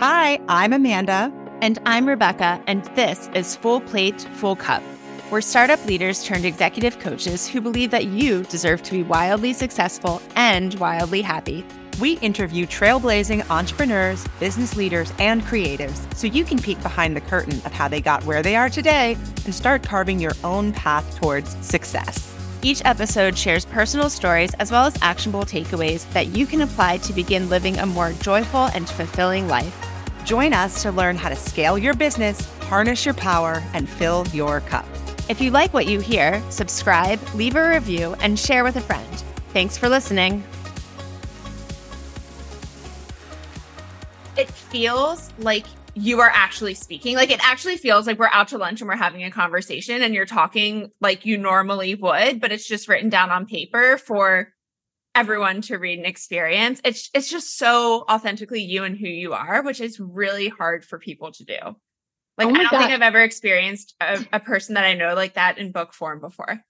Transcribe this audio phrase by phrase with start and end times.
[0.00, 1.30] Hi, I'm Amanda.
[1.60, 4.82] And I'm Rebecca, and this is Full Plate, Full Cup.
[5.30, 10.22] We're startup leaders turned executive coaches who believe that you deserve to be wildly successful
[10.36, 11.66] and wildly happy.
[12.00, 17.60] We interview trailblazing entrepreneurs, business leaders, and creatives so you can peek behind the curtain
[17.66, 21.54] of how they got where they are today and start carving your own path towards
[21.56, 22.34] success.
[22.62, 27.12] Each episode shares personal stories as well as actionable takeaways that you can apply to
[27.12, 29.89] begin living a more joyful and fulfilling life.
[30.24, 34.60] Join us to learn how to scale your business, harness your power, and fill your
[34.60, 34.86] cup.
[35.28, 39.06] If you like what you hear, subscribe, leave a review, and share with a friend.
[39.52, 40.44] Thanks for listening.
[44.36, 47.16] It feels like you are actually speaking.
[47.16, 50.14] Like it actually feels like we're out to lunch and we're having a conversation and
[50.14, 54.52] you're talking like you normally would, but it's just written down on paper for
[55.14, 56.80] everyone to read and experience.
[56.84, 60.98] It's it's just so authentically you and who you are, which is really hard for
[60.98, 61.58] people to do.
[62.38, 62.78] Like oh I don't God.
[62.78, 66.20] think I've ever experienced a, a person that I know like that in book form
[66.20, 66.60] before.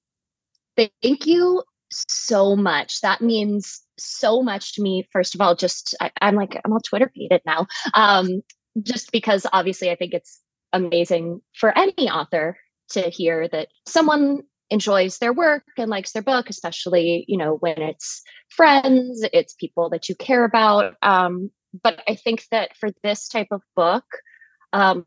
[0.77, 3.01] Thank you so much.
[3.01, 5.09] That means so much to me.
[5.13, 7.67] First of all, just I, am like I'm all twitterpated now.
[7.95, 8.43] Um,
[8.83, 10.41] just because obviously I think it's
[10.73, 12.57] amazing for any author
[12.91, 17.81] to hear that someone enjoys their work and likes their book, especially, you know, when
[17.81, 20.95] it's friends, it's people that you care about.
[21.03, 21.51] Um,
[21.83, 24.05] but I think that for this type of book,
[24.73, 25.05] um,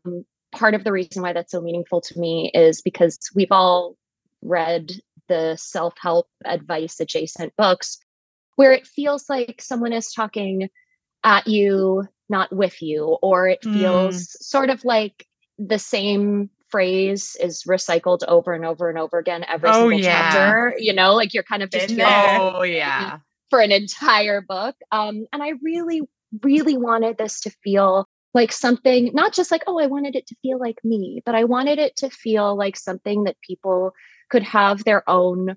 [0.52, 3.96] part of the reason why that's so meaningful to me is because we've all
[4.42, 4.92] read
[5.28, 7.98] the self help advice adjacent books
[8.56, 10.68] where it feels like someone is talking
[11.24, 14.30] at you, not with you, or it feels mm.
[14.40, 15.26] sort of like
[15.58, 20.30] the same phrase is recycled over and over and over again every oh, single yeah.
[20.30, 20.74] chapter.
[20.78, 23.18] You know, like you're kind of just oh yeah
[23.54, 24.74] for an entire book.
[24.90, 26.02] Um, and I really,
[26.42, 30.36] really wanted this to feel like something, not just like, oh, I wanted it to
[30.42, 33.92] feel like me, but I wanted it to feel like something that people
[34.28, 35.56] could have their own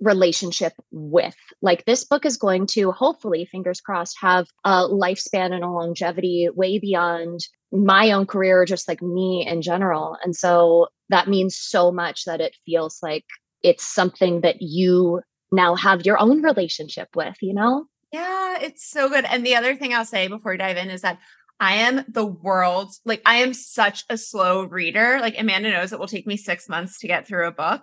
[0.00, 1.36] relationship with.
[1.60, 6.48] Like this book is going to hopefully, fingers crossed, have a lifespan and a longevity
[6.54, 7.40] way beyond
[7.72, 10.16] my own career, just like me in general.
[10.24, 13.24] And so that means so much that it feels like
[13.62, 15.20] it's something that you
[15.52, 17.86] now have your own relationship with, you know?
[18.12, 19.24] Yeah, it's so good.
[19.24, 21.18] And the other thing I'll say before we dive in is that
[21.60, 25.18] I am the world's like I am such a slow reader.
[25.20, 27.82] Like Amanda knows it will take me 6 months to get through a book.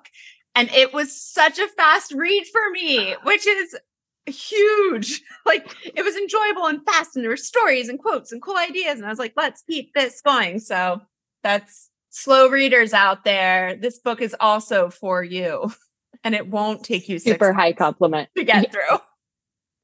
[0.56, 3.78] And it was such a fast read for me, which is
[4.28, 5.22] huge.
[5.48, 8.98] Like it was enjoyable and fast, and there were stories and quotes and cool ideas.
[8.98, 10.60] And I was like, let's keep this going.
[10.60, 11.02] So
[11.42, 13.78] that's slow readers out there.
[13.78, 15.72] This book is also for you,
[16.26, 19.00] and it won't take you super high compliment to get through.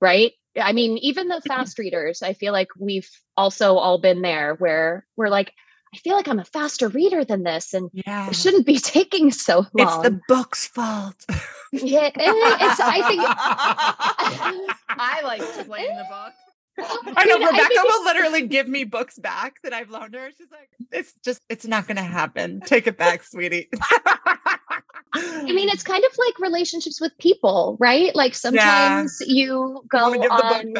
[0.02, 0.34] Right.
[0.62, 5.08] I mean, even the fast readers, I feel like we've also all been there where
[5.16, 5.54] we're like,
[5.94, 8.28] I feel like I'm a faster reader than this, and yeah.
[8.28, 9.68] it shouldn't be taking so long.
[9.76, 11.24] It's the book's fault.
[11.72, 12.80] yeah, it's.
[12.80, 13.22] I think
[14.90, 16.34] I like to blame the book.
[17.16, 20.31] I know Rebecca I will literally give me books back that I've loaned her.
[20.36, 22.62] She's like, "It's just, it's not going to happen.
[22.62, 23.70] Take it back, sweetie."
[25.16, 28.16] I mean, it's kind of like relationships with people, right?
[28.16, 29.28] Like sometimes yeah.
[29.28, 30.74] you go on,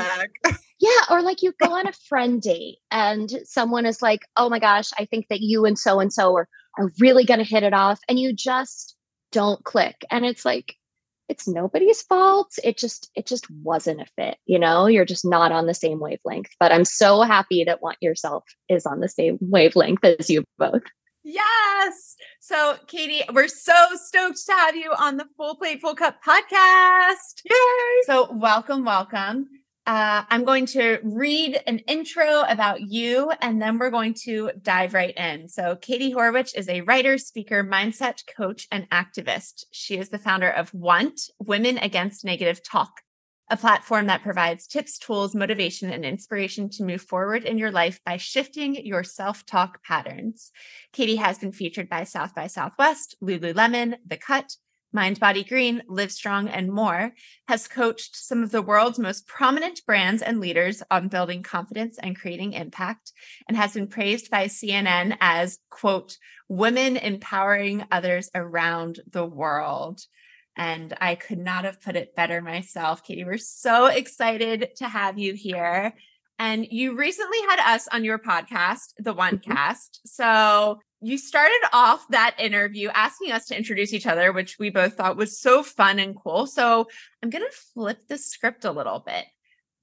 [0.83, 4.59] yeah, or like you go on a friend date and someone is like, "Oh my
[4.59, 7.63] gosh, I think that you and so and so are are really going to hit
[7.63, 8.95] it off," and you just
[9.31, 10.75] don't click, and it's like
[11.29, 12.51] it's nobody's fault.
[12.63, 14.88] It just it just wasn't a fit, you know?
[14.88, 16.51] You're just not on the same wavelength.
[16.59, 20.44] But I'm so happy that Want Your Self is on the same wavelength as you
[20.57, 20.83] both.
[21.23, 22.15] Yes.
[22.41, 27.41] So, Katie, we're so stoked to have you on the Full Plate Full Cup podcast.
[27.45, 28.01] Yay.
[28.05, 29.47] So, welcome, welcome.
[29.85, 34.94] Uh, I'm going to read an intro about you and then we're going to dive
[34.94, 35.49] right in.
[35.49, 39.66] So, Katie Horwitch is a writer, speaker, mindset coach, and activist.
[39.71, 43.01] She is the founder of Want Women Against Negative Talk,
[43.49, 48.00] a platform that provides tips, tools, motivation, and inspiration to move forward in your life
[48.06, 50.51] by shifting your self talk patterns.
[50.94, 54.56] Katie has been featured by South by Southwest, Lululemon, The Cut,
[54.94, 57.13] Mind Body Green, Live Strong, and more,
[57.48, 62.16] has coached some of the world's most prominent brands and leaders on building confidence and
[62.16, 63.12] creating impact,
[63.48, 66.18] and has been praised by CNN as, quote,
[66.48, 70.01] women empowering others around the world.
[70.56, 73.04] And I could not have put it better myself.
[73.04, 75.94] Katie, we're so excited to have you here.
[76.38, 79.54] And you recently had us on your podcast, the Want mm-hmm.
[79.54, 80.01] Cast.
[80.06, 84.95] So you started off that interview asking us to introduce each other, which we both
[84.95, 86.47] thought was so fun and cool.
[86.47, 86.88] So
[87.21, 89.25] I'm going to flip the script a little bit.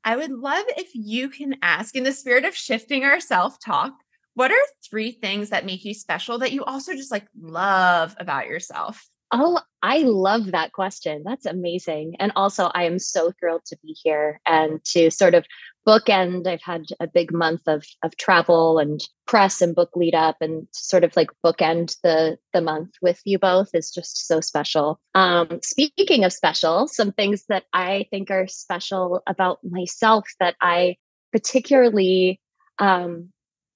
[0.02, 3.93] I would love if you can ask, in the spirit of shifting our self talk,
[4.34, 4.56] what are
[4.88, 9.06] three things that make you special that you also just like love about yourself?
[9.32, 11.23] Oh, I love that question.
[11.25, 12.17] That's amazing.
[12.19, 15.47] And also, I am so thrilled to be here and to sort of
[15.87, 16.47] bookend.
[16.47, 20.67] I've had a big month of of travel and press and book lead up, and
[20.73, 25.00] sort of like bookend the the month with you both is just so special.
[25.15, 30.97] Um, speaking of special, some things that I think are special about myself that I
[31.33, 32.41] particularly
[32.81, 33.31] um,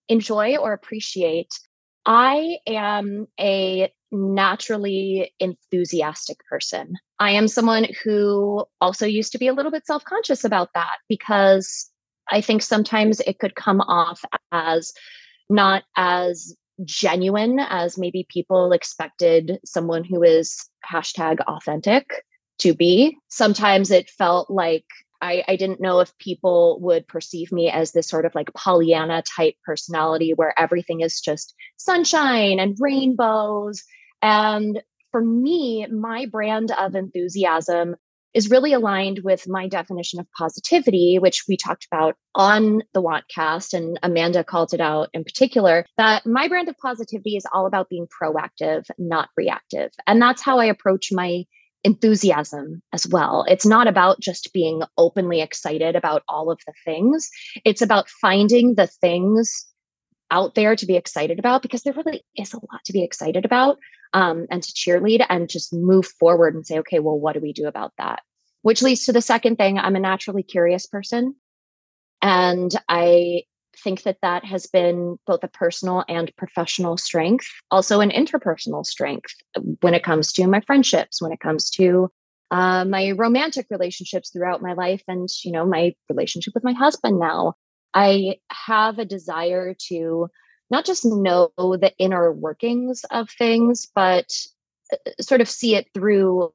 [0.09, 1.55] enjoy or appreciate.
[2.07, 6.94] I am a naturally enthusiastic person.
[7.19, 10.96] I am someone who also used to be a little bit self conscious about that
[11.08, 11.90] because
[12.31, 14.93] I think sometimes it could come off as
[15.50, 22.25] not as genuine as maybe people expected someone who is hashtag authentic
[22.58, 23.16] to be.
[23.28, 24.84] Sometimes it felt like
[25.20, 29.22] I, I didn't know if people would perceive me as this sort of like Pollyanna
[29.22, 33.82] type personality where everything is just sunshine and rainbows.
[34.25, 34.82] And
[35.12, 37.94] for me, my brand of enthusiasm
[38.32, 43.75] is really aligned with my definition of positivity, which we talked about on the Wantcast,
[43.75, 45.85] and Amanda called it out in particular.
[45.99, 49.93] That my brand of positivity is all about being proactive, not reactive.
[50.06, 51.44] And that's how I approach my
[51.85, 53.44] enthusiasm as well.
[53.47, 57.29] It's not about just being openly excited about all of the things,
[57.65, 59.67] it's about finding the things
[60.31, 63.44] out there to be excited about because there really is a lot to be excited
[63.44, 63.79] about
[64.12, 67.53] um, and to cheerlead and just move forward and say, okay, well, what do we
[67.53, 68.23] do about that?
[68.62, 71.35] Which leads to the second thing I'm a naturally curious person.
[72.23, 73.43] And I
[73.82, 79.35] think that that has been both a personal and professional strength, also an interpersonal strength
[79.81, 82.11] when it comes to my friendships, when it comes to
[82.50, 87.19] uh, my romantic relationships throughout my life, and you know my relationship with my husband
[87.19, 87.55] now.
[87.94, 90.29] I have a desire to
[90.70, 94.26] not just know the inner workings of things, but
[94.93, 96.52] uh, sort of see it through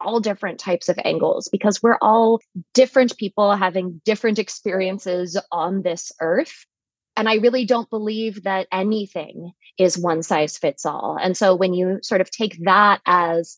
[0.00, 2.40] all different types of angles because we're all
[2.74, 6.66] different people having different experiences on this earth.
[7.16, 11.16] And I really don't believe that anything is one size fits all.
[11.20, 13.56] And so when you sort of take that as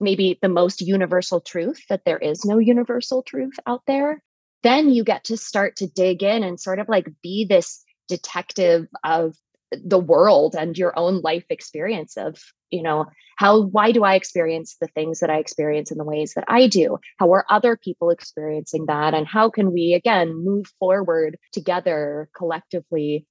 [0.00, 4.22] maybe the most universal truth, that there is no universal truth out there,
[4.64, 8.88] then you get to start to dig in and sort of like be this detective
[9.04, 9.36] of
[9.70, 12.38] the world and your own life experience of
[12.70, 13.06] you know
[13.36, 16.66] how why do i experience the things that i experience in the ways that i
[16.66, 16.98] do?
[17.18, 19.14] How are other people experiencing that?
[19.14, 23.26] And how can we again move forward together collectively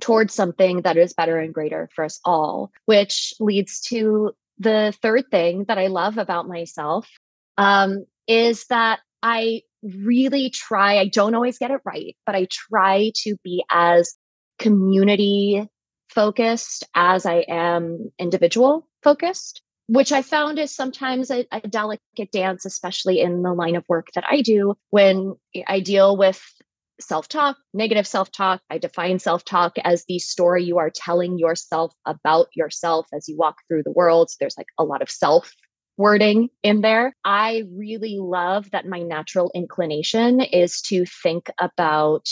[0.00, 2.70] towards something that is better and greater for us all?
[2.86, 7.08] Which leads to the third thing that i love about myself
[7.58, 13.10] um, is that i really try i don't always get it right but i try
[13.14, 14.14] to be as
[14.58, 15.68] community
[16.12, 22.64] focused as I am individual focused, which I found is sometimes a, a, delicate dance,
[22.64, 25.34] especially in the line of work that I do when
[25.66, 26.42] I deal with
[27.00, 28.60] self talk, negative self talk.
[28.70, 33.36] I define self talk as the story you are telling yourself about yourself as you
[33.36, 34.30] walk through the world.
[34.30, 35.52] So there's like a lot of self
[36.02, 37.14] wording in there.
[37.24, 42.28] I really love that my natural inclination is to think about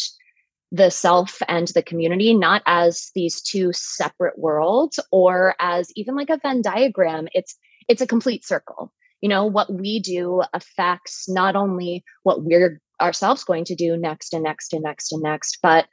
[0.72, 6.31] the self and the community not as these two separate worlds or as even like
[6.31, 7.29] a venn diagram.
[7.32, 8.93] It's it's a complete circle.
[9.20, 14.34] You know what we do affects not only what we're ourselves going to do next
[14.34, 15.86] and next and next and next but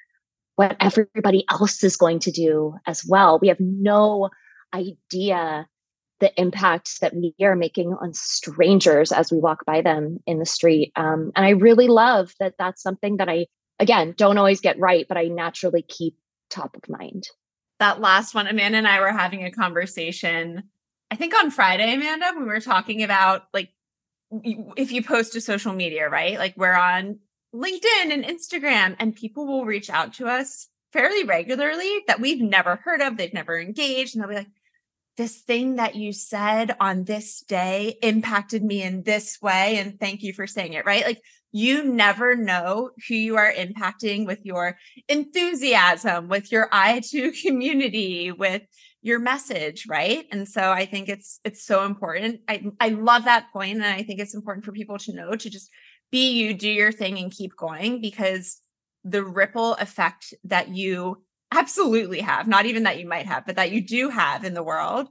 [0.56, 3.38] what everybody else is going to do as well.
[3.40, 4.32] We have no
[4.74, 5.68] idea
[6.20, 10.46] the impact that we are making on strangers as we walk by them in the
[10.46, 13.46] street um, and i really love that that's something that i
[13.80, 16.18] again, don't always get right, but I naturally keep
[16.50, 17.28] top of mind.
[17.80, 20.64] That last one, Amanda and I were having a conversation,
[21.12, 23.72] I think on Friday, Amanda, we were talking about like
[24.76, 26.38] if you post to social media, right?
[26.38, 27.20] Like we're on
[27.56, 32.78] LinkedIn and Instagram, and people will reach out to us fairly regularly that we've never
[32.78, 34.50] heard of, they've never engaged, and they'll be like,
[35.18, 39.78] this thing that you said on this day impacted me in this way.
[39.78, 41.06] And thank you for saying it, right?
[41.06, 41.22] Like
[41.52, 44.78] you never know who you are impacting with your
[45.10, 48.62] enthusiasm, with your eye to community, with
[49.02, 50.26] your message, right?
[50.32, 52.42] And so I think it's it's so important.
[52.48, 55.50] I I love that point and I think it's important for people to know to
[55.50, 55.70] just
[56.12, 58.62] be you, do your thing and keep going because
[59.04, 63.72] the ripple effect that you absolutely have, not even that you might have, but that
[63.72, 65.08] you do have in the world,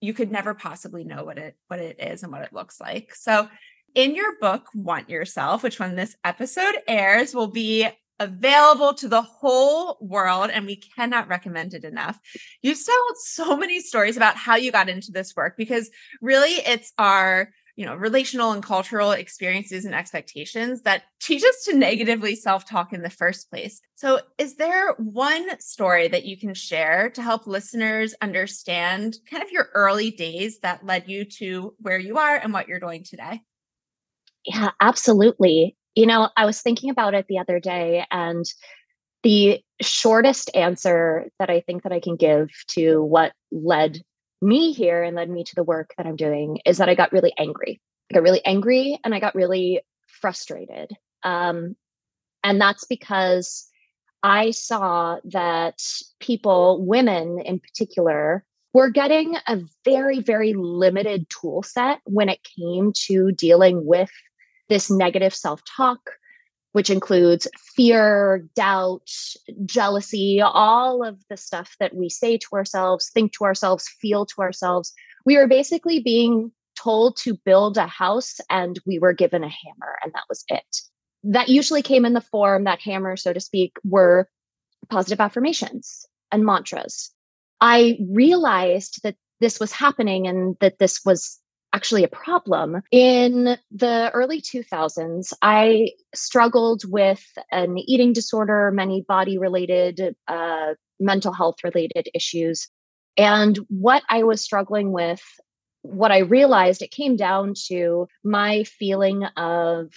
[0.00, 3.14] you could never possibly know what it what it is and what it looks like.
[3.14, 3.48] So
[3.94, 7.88] In your book, Want Your Self, which when this episode airs will be
[8.20, 12.20] available to the whole world, and we cannot recommend it enough.
[12.62, 16.92] You've told so many stories about how you got into this work because really it's
[16.98, 22.92] our you know relational and cultural experiences and expectations that teach us to negatively self-talk
[22.92, 23.80] in the first place.
[23.96, 29.50] So is there one story that you can share to help listeners understand kind of
[29.50, 33.42] your early days that led you to where you are and what you're doing today?
[34.44, 35.76] Yeah absolutely.
[35.94, 38.44] You know i was thinking about it the other day and
[39.22, 44.00] the shortest answer that i think that i can give to what led
[44.42, 47.12] me here and led me to the work that I'm doing is that I got
[47.12, 47.80] really angry.
[48.10, 50.92] I got really angry and I got really frustrated.
[51.22, 51.76] Um,
[52.42, 53.68] and that's because
[54.22, 55.80] I saw that
[56.20, 62.92] people, women in particular, were getting a very, very limited tool set when it came
[63.06, 64.10] to dealing with
[64.68, 66.10] this negative self talk,
[66.72, 69.10] which includes fear, doubt,
[69.64, 74.40] jealousy, all of the stuff that we say to ourselves, think to ourselves, feel to
[74.40, 74.92] ourselves.
[75.26, 79.98] We are basically being told to build a house and we were given a hammer,
[80.02, 80.76] and that was it.
[81.24, 84.28] That usually came in the form, that hammer, so to speak, were
[84.88, 87.10] positive affirmations and mantras.
[87.60, 91.39] I realized that this was happening and that this was
[91.72, 92.82] actually a problem.
[92.90, 101.32] In the early 2000s, I struggled with an eating disorder, many body related, uh, mental
[101.32, 102.68] health related issues.
[103.16, 105.22] And what I was struggling with,
[105.82, 109.92] what I realized, it came down to my feeling of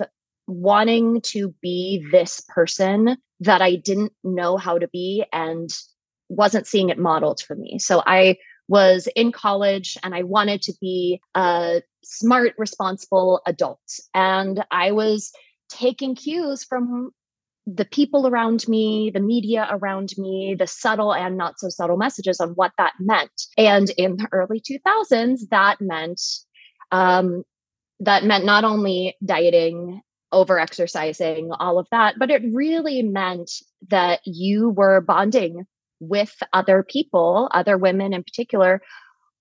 [0.47, 5.69] wanting to be this person that I didn't know how to be and
[6.29, 7.79] wasn't seeing it modeled for me.
[7.79, 13.81] So I was in college and I wanted to be a smart, responsible adult.
[14.13, 15.31] And I was
[15.69, 17.11] taking cues from
[17.65, 22.39] the people around me, the media around me, the subtle and not so subtle messages
[22.39, 23.31] on what that meant.
[23.57, 26.21] And in the early 2000s, that meant
[26.91, 27.43] um,
[28.01, 30.01] that meant not only dieting,
[30.33, 33.51] over exercising, all of that, but it really meant
[33.89, 35.65] that you were bonding
[36.07, 38.81] with other people, other women in particular,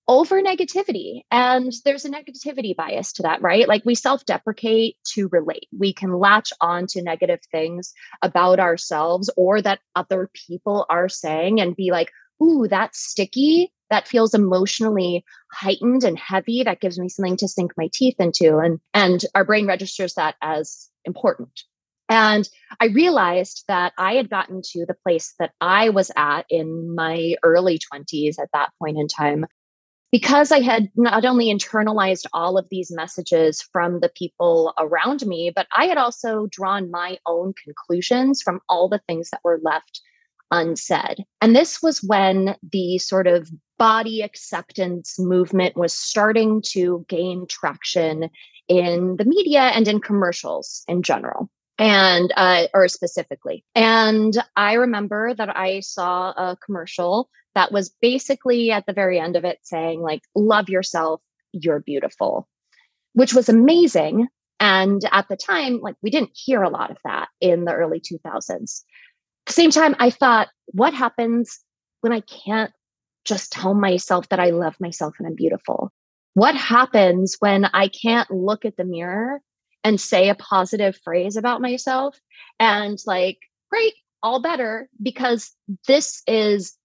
[0.07, 1.21] over negativity.
[1.31, 3.67] And there's a negativity bias to that, right?
[3.67, 5.67] Like we self deprecate to relate.
[5.77, 11.61] We can latch on to negative things about ourselves or that other people are saying
[11.61, 13.71] and be like, ooh, that's sticky.
[13.89, 16.63] That feels emotionally heightened and heavy.
[16.63, 18.57] That gives me something to sink my teeth into.
[18.57, 21.63] And, and our brain registers that as important.
[22.09, 22.47] And
[22.79, 27.35] I realized that I had gotten to the place that I was at in my
[27.43, 29.45] early 20s at that point in time
[30.11, 35.51] because I had not only internalized all of these messages from the people around me,
[35.55, 40.01] but I had also drawn my own conclusions from all the things that were left
[40.51, 41.25] unsaid.
[41.41, 48.29] And this was when the sort of body acceptance movement was starting to gain traction
[48.67, 53.65] in the media and in commercials in general and uh, or specifically.
[53.75, 59.35] And i remember that i saw a commercial that was basically at the very end
[59.35, 62.47] of it saying like love yourself you're beautiful
[63.13, 64.27] which was amazing.
[64.59, 67.99] And at the time like we didn't hear a lot of that in the early
[67.99, 71.59] 2000s at the same time i thought what happens
[72.01, 72.71] when i can't
[73.25, 75.91] just tell myself that i love myself and i'm beautiful?
[76.33, 79.41] What happens when i can't look at the mirror
[79.83, 82.19] and say a positive phrase about myself
[82.59, 83.37] and like
[83.69, 85.51] great all better because
[85.87, 86.77] this is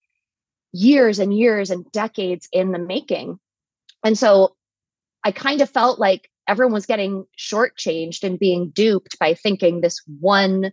[0.73, 3.39] years and years and decades in the making.
[4.05, 4.57] And so
[5.25, 10.01] i kind of felt like everyone was getting shortchanged and being duped by thinking this
[10.21, 10.73] one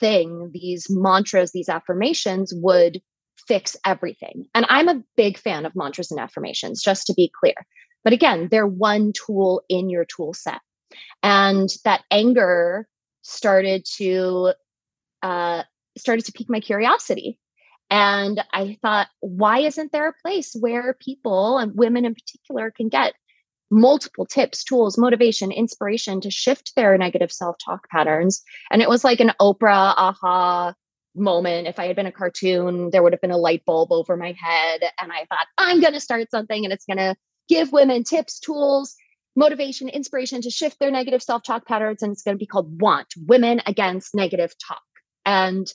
[0.00, 3.00] thing these mantras these affirmations would
[3.46, 4.46] fix everything.
[4.54, 7.54] And i'm a big fan of mantras and affirmations just to be clear.
[8.02, 10.60] But again they're one tool in your tool set
[11.22, 12.88] and that anger
[13.22, 14.52] started to
[15.22, 15.62] uh,
[15.98, 17.38] started to pique my curiosity.
[17.88, 22.88] And i thought why isn't there a place where people and women in particular can
[22.88, 23.14] get
[23.70, 28.42] multiple tips tools motivation inspiration to shift their negative self-talk patterns?
[28.72, 30.74] And it was like an oprah aha
[31.14, 31.68] moment.
[31.68, 34.32] If i had been a cartoon there would have been a light bulb over my
[34.38, 37.16] head and i thought i'm going to start something and it's going to
[37.48, 38.96] give women tips tools
[39.36, 42.02] motivation, inspiration to shift their negative self talk patterns.
[42.02, 44.82] And it's going to be called Want Women Against Negative Talk.
[45.24, 45.66] And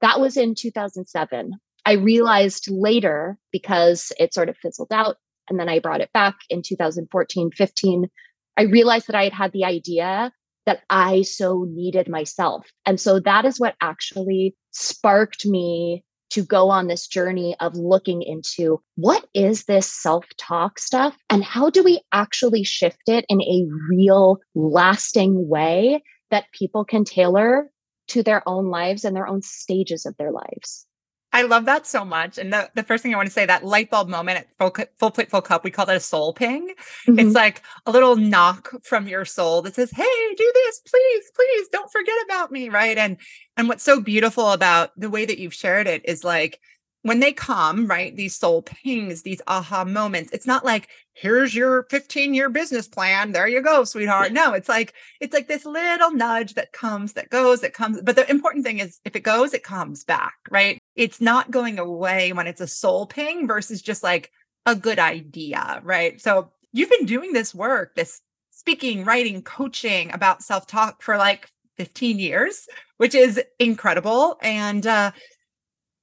[0.00, 1.52] that was in 2007.
[1.84, 5.16] I realized later because it sort of fizzled out.
[5.48, 8.08] And then I brought it back in 2014, 15.
[8.56, 10.32] I realized that I had had the idea
[10.66, 12.66] that I so needed myself.
[12.86, 18.22] And so that is what actually sparked me to go on this journey of looking
[18.22, 23.42] into what is this self talk stuff and how do we actually shift it in
[23.42, 27.70] a real, lasting way that people can tailor
[28.08, 30.86] to their own lives and their own stages of their lives.
[31.32, 32.38] I love that so much.
[32.38, 34.74] And the, the first thing I want to say, that light bulb moment at full,
[34.98, 36.68] full plate, full cup, we call that a soul ping.
[37.06, 37.18] Mm-hmm.
[37.18, 41.68] It's like a little knock from your soul that says, Hey, do this, please, please
[41.68, 42.68] don't forget about me.
[42.68, 42.98] Right.
[42.98, 43.16] And,
[43.56, 46.60] and what's so beautiful about the way that you've shared it is like,
[47.02, 51.84] when they come, right, these soul pings, these aha moments, it's not like, here's your
[51.84, 53.32] 15 year business plan.
[53.32, 54.32] There you go, sweetheart.
[54.32, 58.02] No, it's like, it's like this little nudge that comes, that goes, that comes.
[58.02, 60.78] But the important thing is if it goes, it comes back, right?
[60.94, 64.30] It's not going away when it's a soul ping versus just like
[64.66, 66.20] a good idea, right?
[66.20, 71.48] So you've been doing this work, this speaking, writing, coaching about self talk for like
[71.78, 74.38] 15 years, which is incredible.
[74.42, 75.12] And, uh,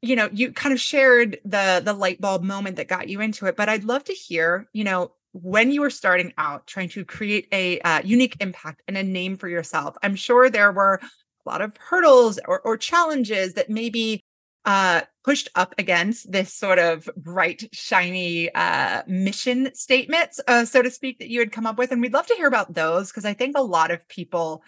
[0.01, 3.45] you know you kind of shared the the light bulb moment that got you into
[3.45, 7.05] it but i'd love to hear you know when you were starting out trying to
[7.05, 11.49] create a uh, unique impact and a name for yourself i'm sure there were a
[11.49, 14.21] lot of hurdles or, or challenges that maybe
[14.65, 20.91] uh, pushed up against this sort of bright shiny uh, mission statements uh, so to
[20.91, 23.25] speak that you had come up with and we'd love to hear about those because
[23.25, 24.61] i think a lot of people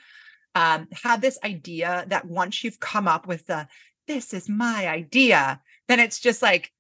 [0.55, 0.87] um,
[1.19, 3.67] this idea that once you've come up with the
[4.09, 6.73] this is my idea, then it's just like,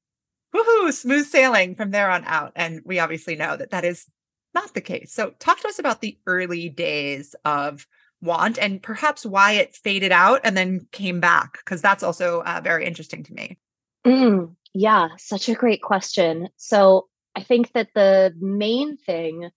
[0.53, 2.51] woohoo, smooth sailing from there on out.
[2.55, 4.07] And we obviously know that that is
[4.55, 5.13] not the case.
[5.13, 7.87] So, talk to us about the early days of
[8.21, 12.59] Want and perhaps why it faded out and then came back, because that's also uh,
[12.61, 13.57] very interesting to me.
[14.05, 16.49] Mm, yeah, such a great question.
[16.57, 19.51] So, I think that the main thing,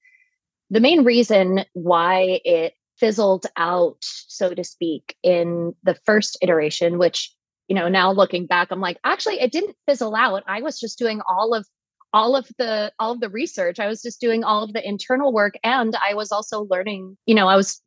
[0.68, 7.34] the main reason why it fizzled out, so to speak, in the first iteration, which
[7.72, 10.42] you know now looking back i'm like actually it didn't fizzle out.
[10.46, 11.66] I was just doing all of
[12.12, 13.80] all of the all of the research.
[13.80, 17.34] I was just doing all of the internal work and i was also learning you
[17.34, 17.80] know i was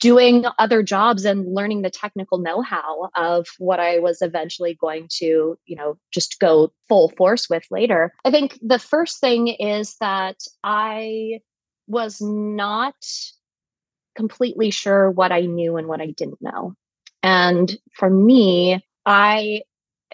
[0.00, 5.56] doing other jobs and learning the technical know-how of what i was eventually going to
[5.66, 8.12] you know just go full force with later.
[8.24, 11.38] I think the first thing is that i
[11.86, 12.96] was not
[14.16, 16.74] completely sure what i knew and what i didn't know.
[17.22, 19.62] And for me I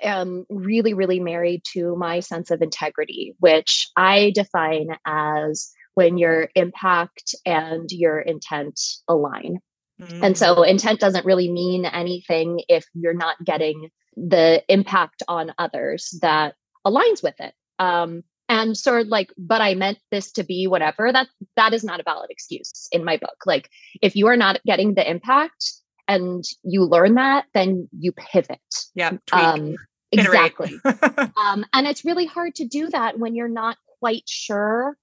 [0.01, 6.49] am really, really married to my sense of integrity, which I define as when your
[6.55, 9.59] impact and your intent align.
[10.01, 10.23] Mm.
[10.23, 10.69] And so mm.
[10.69, 16.55] intent doesn't really mean anything if you're not getting the impact on others that
[16.87, 17.53] aligns with it.
[17.81, 21.83] Um, and sort of like, but I meant this to be whatever, that that is
[21.83, 23.39] not a valid excuse in my book.
[23.45, 23.71] Like
[24.03, 25.73] if you are not getting the impact
[26.09, 28.61] and you learn that, then you pivot.
[28.95, 29.13] Yeah.
[29.33, 29.77] Um,
[30.13, 30.75] exactly.
[30.85, 34.97] um, and it's really hard to do that when you're not quite sure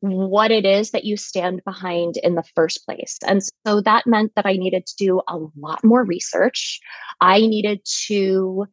[0.00, 3.16] what it is that you stand behind in the first place.
[3.26, 6.78] And so that meant that I needed to do a lot more research.
[7.22, 8.66] I needed to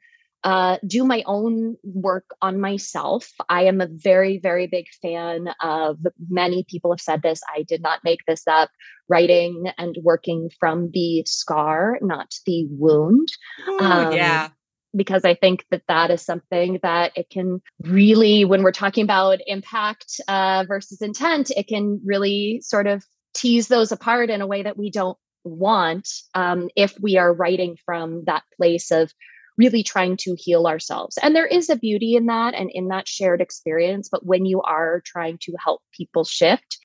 [0.43, 3.32] uh, do my own work on myself.
[3.49, 5.99] I am a very, very big fan of
[6.30, 7.41] many people have said this.
[7.56, 8.69] I did not make this up.
[9.08, 13.27] Writing and working from the scar, not the wound.
[13.67, 14.49] Ooh, um, yeah.
[14.95, 19.39] Because I think that that is something that it can really, when we're talking about
[19.47, 24.63] impact uh, versus intent, it can really sort of tease those apart in a way
[24.63, 29.13] that we don't want um, if we are writing from that place of
[29.58, 31.18] really trying to heal ourselves.
[31.22, 34.10] And there is a beauty in that and in that shared experience.
[34.10, 36.80] But when you are trying to help people shift,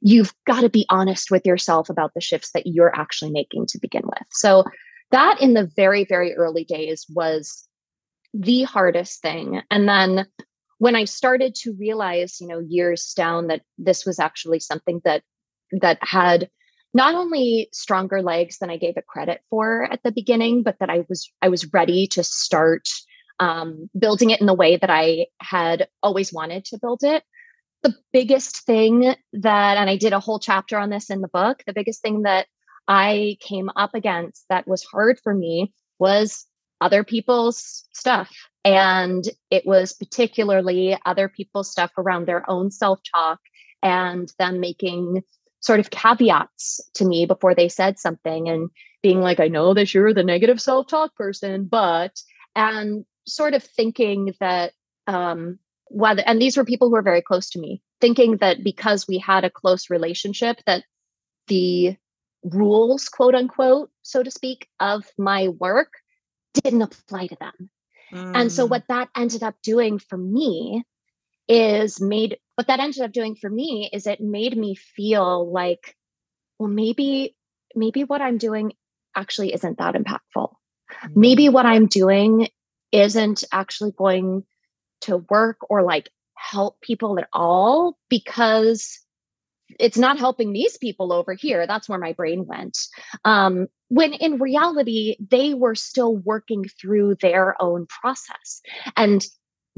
[0.00, 3.78] you've got to be honest with yourself about the shifts that you're actually making to
[3.78, 4.26] begin with.
[4.30, 4.64] So,
[5.10, 7.66] that in the very, very early days was
[8.32, 9.60] the hardest thing.
[9.68, 10.26] And then
[10.78, 15.22] when I started to realize, you know, years down that this was actually something that
[15.80, 16.48] that had
[16.92, 20.90] not only stronger legs than I gave it credit for at the beginning, but that
[20.90, 22.88] I was I was ready to start
[23.38, 27.24] um, building it in the way that I had always wanted to build it.
[27.82, 31.62] The biggest thing that, and I did a whole chapter on this in the book,
[31.66, 32.46] the biggest thing that
[32.86, 36.46] I came up against that was hard for me was
[36.82, 38.30] other people's stuff.
[38.64, 43.40] And it was particularly other people's stuff around their own self talk
[43.82, 45.22] and them making
[45.60, 48.70] sort of caveats to me before they said something and
[49.02, 52.20] being like, I know that you're the negative self talk person, but,
[52.56, 54.72] and sort of thinking that,
[55.06, 59.08] um, whether, and these were people who were very close to me, thinking that because
[59.08, 60.84] we had a close relationship, that
[61.48, 61.96] the
[62.42, 65.92] rules, quote unquote, so to speak, of my work
[66.54, 67.70] didn't apply to them.
[68.12, 68.36] Mm.
[68.36, 68.70] And so, mm.
[68.70, 70.84] what that ended up doing for me
[71.50, 75.96] is made what that ended up doing for me is it made me feel like,
[76.58, 77.34] well, maybe,
[77.74, 78.74] maybe what I'm doing
[79.16, 80.52] actually isn't that impactful.
[81.04, 81.16] Mm.
[81.16, 82.48] Maybe what I'm doing
[82.92, 84.44] isn't actually going
[85.02, 89.00] to work or like help people at all because
[89.78, 91.66] it's not helping these people over here.
[91.66, 92.76] That's where my brain went.
[93.24, 98.60] Um, when in reality, they were still working through their own process.
[98.96, 99.24] And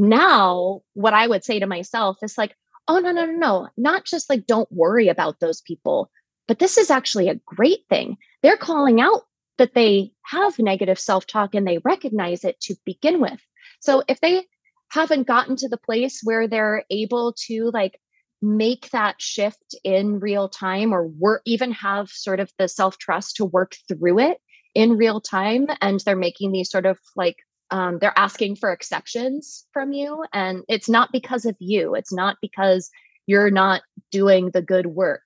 [0.02, 2.56] now, what I would say to myself is like,
[2.88, 6.10] oh, no, no, no, no, not just like, don't worry about those people,
[6.48, 8.16] but this is actually a great thing.
[8.42, 9.22] They're calling out
[9.58, 13.40] that they have negative self talk and they recognize it to begin with.
[13.78, 14.42] So if they
[14.90, 18.00] haven't gotten to the place where they're able to like
[18.42, 23.36] make that shift in real time or work even have sort of the self trust
[23.36, 24.38] to work through it
[24.74, 27.36] in real time and they're making these sort of like
[27.72, 32.36] um, they're asking for exceptions from you and it's not because of you it's not
[32.40, 32.90] because
[33.26, 35.22] you're not doing the good work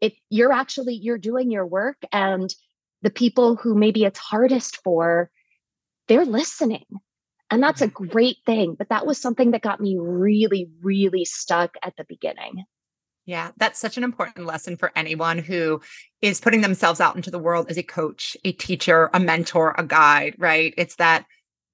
[0.00, 2.54] it you're actually you're doing your work and
[3.02, 5.30] the people who maybe it's hardest for
[6.08, 6.84] they're listening
[7.50, 8.06] and that's a mm-hmm.
[8.06, 8.74] great thing.
[8.74, 12.64] But that was something that got me really, really stuck at the beginning.
[13.26, 15.80] Yeah, that's such an important lesson for anyone who
[16.20, 19.84] is putting themselves out into the world as a coach, a teacher, a mentor, a
[19.84, 20.74] guide, right?
[20.76, 21.26] It's that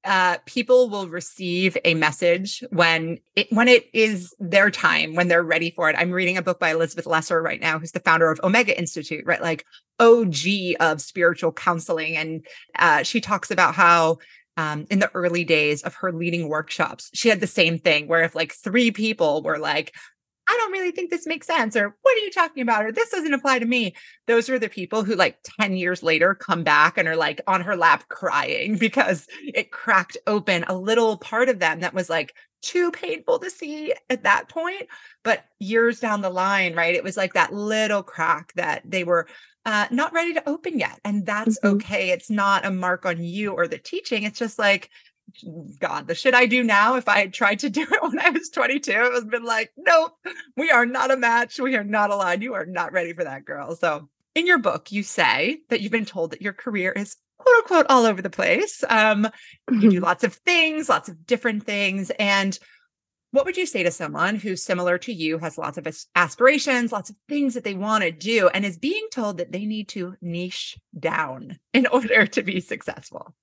[0.04, 5.42] uh, people will receive a message when it when it is their time when they're
[5.42, 5.96] ready for it.
[5.98, 9.24] I'm reading a book by Elizabeth Lesser right now, who's the founder of Omega Institute,
[9.26, 9.42] right?
[9.42, 9.66] Like
[9.98, 10.34] OG
[10.80, 12.46] of spiritual counseling, and
[12.78, 14.18] uh, she talks about how
[14.56, 18.22] um, in the early days of her leading workshops, she had the same thing where
[18.22, 19.94] if like three people were like,
[20.50, 23.10] I don't really think this makes sense, or what are you talking about, or this
[23.10, 23.94] doesn't apply to me.
[24.26, 27.60] Those are the people who, like 10 years later, come back and are like on
[27.60, 32.34] her lap crying because it cracked open a little part of them that was like
[32.62, 34.88] too painful to see at that point.
[35.22, 39.28] But years down the line, right, it was like that little crack that they were
[39.64, 40.98] uh, not ready to open yet.
[41.04, 41.76] And that's mm-hmm.
[41.76, 42.10] okay.
[42.10, 44.24] It's not a mark on you or the teaching.
[44.24, 44.90] It's just like,
[45.78, 48.30] God, the shit I do now, if I had tried to do it when I
[48.30, 50.12] was 22, it was been like, nope,
[50.56, 51.58] we are not a match.
[51.58, 52.42] We are not aligned.
[52.42, 53.76] You are not ready for that girl.
[53.76, 57.56] So in your book, you say that you've been told that your career is quote
[57.56, 58.84] unquote all over the place.
[58.88, 59.74] Um, mm-hmm.
[59.74, 60.04] You do mm-hmm.
[60.04, 62.10] lots of things, lots of different things.
[62.18, 62.58] And
[63.32, 67.10] what would you say to someone who's similar to you, has lots of aspirations, lots
[67.10, 70.16] of things that they want to do, and is being told that they need to
[70.20, 73.34] niche down in order to be successful?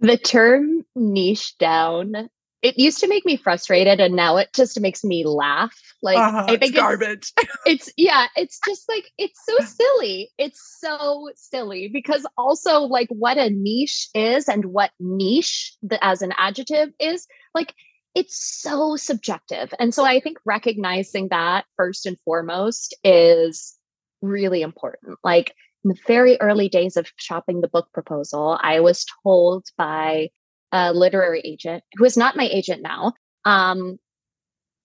[0.00, 2.28] The term niche down,
[2.62, 5.74] it used to make me frustrated and now it just makes me laugh.
[6.02, 7.32] Like uh-huh, I think it's garbage.
[7.36, 10.30] It's, it's yeah, it's just like it's so silly.
[10.38, 16.22] It's so silly because also like what a niche is and what niche the, as
[16.22, 17.74] an adjective is like
[18.14, 19.74] it's so subjective.
[19.78, 23.76] And so I think recognizing that first and foremost is
[24.22, 25.18] really important.
[25.24, 30.30] Like in the very early days of shopping the book proposal, I was told by
[30.72, 33.12] a literary agent who is not my agent now.
[33.44, 33.98] Um,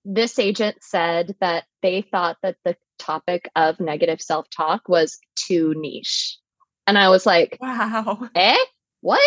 [0.06, 5.74] this agent said that they thought that the topic of negative self talk was too
[5.78, 6.38] niche.
[6.86, 8.30] And I was like, wow.
[8.36, 8.58] Eh?
[9.02, 9.22] What?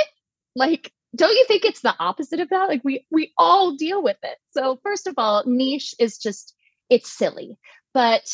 [0.55, 4.17] Like, don't you think it's the opposite of that like we we all deal with
[4.23, 6.55] it so first of all niche is just
[6.89, 7.59] it's silly
[7.93, 8.27] but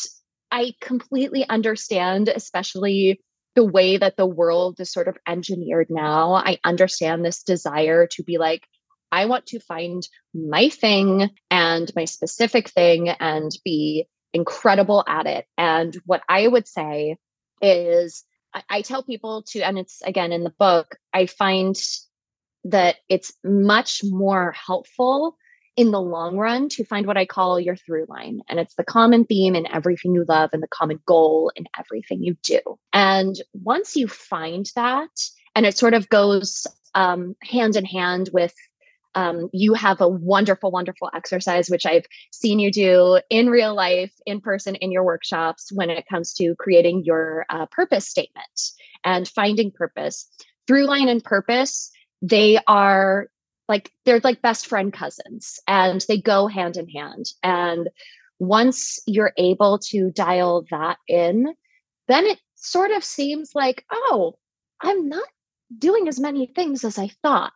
[0.51, 3.19] i completely understand especially
[3.55, 8.23] the way that the world is sort of engineered now i understand this desire to
[8.23, 8.65] be like
[9.11, 15.45] i want to find my thing and my specific thing and be incredible at it.
[15.57, 17.17] And what i would say
[17.61, 21.75] is I, I tell people to and it's again in the book i find
[22.65, 25.37] that it's much more helpful
[25.79, 28.41] in the long run to find what I call your through line.
[28.49, 32.21] And it's the common theme in everything you love and the common goal in everything
[32.21, 32.59] you do.
[32.91, 35.07] And once you find that,
[35.55, 38.53] and it sort of goes um, hand in hand with
[39.15, 44.11] um, you have a wonderful, wonderful exercise, which I've seen you do in real life,
[44.25, 48.71] in person, in your workshops when it comes to creating your uh, purpose statement
[49.05, 50.27] and finding purpose.
[50.67, 51.89] Through line and purpose
[52.21, 53.29] they are
[53.69, 57.89] like they're like best friend cousins and they go hand in hand and
[58.39, 61.53] once you're able to dial that in
[62.07, 64.33] then it sort of seems like oh
[64.81, 65.27] i'm not
[65.77, 67.53] doing as many things as i thought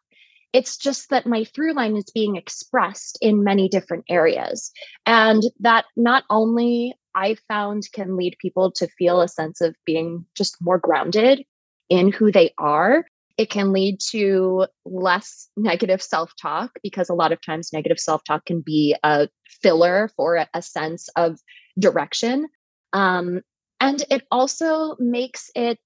[0.53, 4.71] it's just that my through line is being expressed in many different areas
[5.05, 10.25] and that not only I found can lead people to feel a sense of being
[10.35, 11.45] just more grounded
[11.89, 13.05] in who they are.
[13.37, 18.23] It can lead to less negative self talk because a lot of times negative self
[18.23, 21.39] talk can be a filler for a, sense of
[21.79, 22.47] direction.
[22.93, 23.41] Um,
[23.79, 25.79] and it also makes it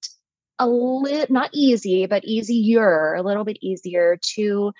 [0.58, 4.72] a little not easy, but easier, a little bit easier to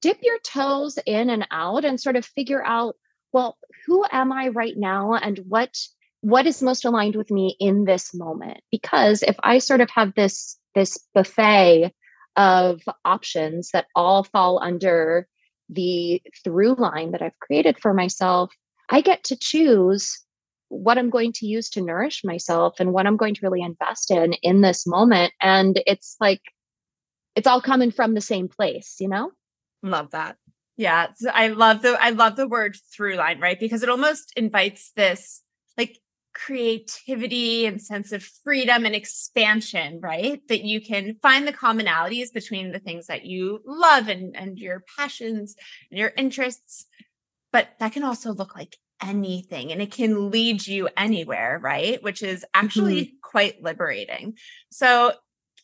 [0.00, 2.96] dip your toes in and out and sort of figure out
[3.32, 5.76] well who am i right now and what
[6.22, 10.14] what is most aligned with me in this moment because if i sort of have
[10.14, 11.92] this this buffet
[12.36, 15.26] of options that all fall under
[15.68, 18.52] the through line that i've created for myself
[18.90, 20.18] i get to choose
[20.68, 24.10] what i'm going to use to nourish myself and what i'm going to really invest
[24.10, 26.40] in in this moment and it's like
[27.36, 29.30] it's all coming from the same place you know
[29.82, 30.36] Love that.
[30.76, 33.58] Yeah, I love the I love the word through line, right?
[33.58, 35.42] Because it almost invites this
[35.76, 35.98] like
[36.34, 40.40] creativity and sense of freedom and expansion, right?
[40.48, 44.84] That you can find the commonalities between the things that you love and and your
[44.96, 45.56] passions
[45.90, 46.86] and your interests.
[47.52, 52.02] But that can also look like anything and it can lead you anywhere, right?
[52.02, 53.16] Which is actually mm-hmm.
[53.22, 54.36] quite liberating.
[54.70, 55.12] So,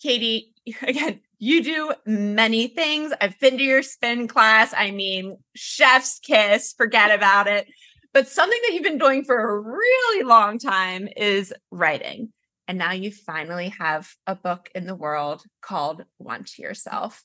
[0.03, 0.53] Katie,
[0.83, 3.13] again, you do many things.
[3.21, 4.73] I've been to your spin class.
[4.77, 7.69] I mean, chef's kiss, forget about it.
[8.17, 12.33] But something that you've been doing for a really long time is writing.
[12.67, 17.23] And now you finally have a book in the world called Want Your Self.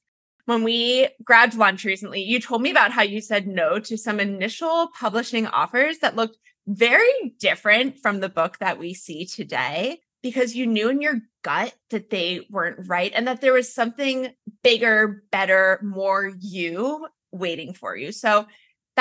[0.47, 4.19] When we grabbed lunch recently, you told me about how you said no to some
[4.19, 10.57] initial publishing offers that looked very different from the book that we see today because
[10.57, 15.23] you knew in your gut that they weren't right and that there was something bigger,
[15.31, 18.11] better, more you waiting for you.
[18.11, 18.45] So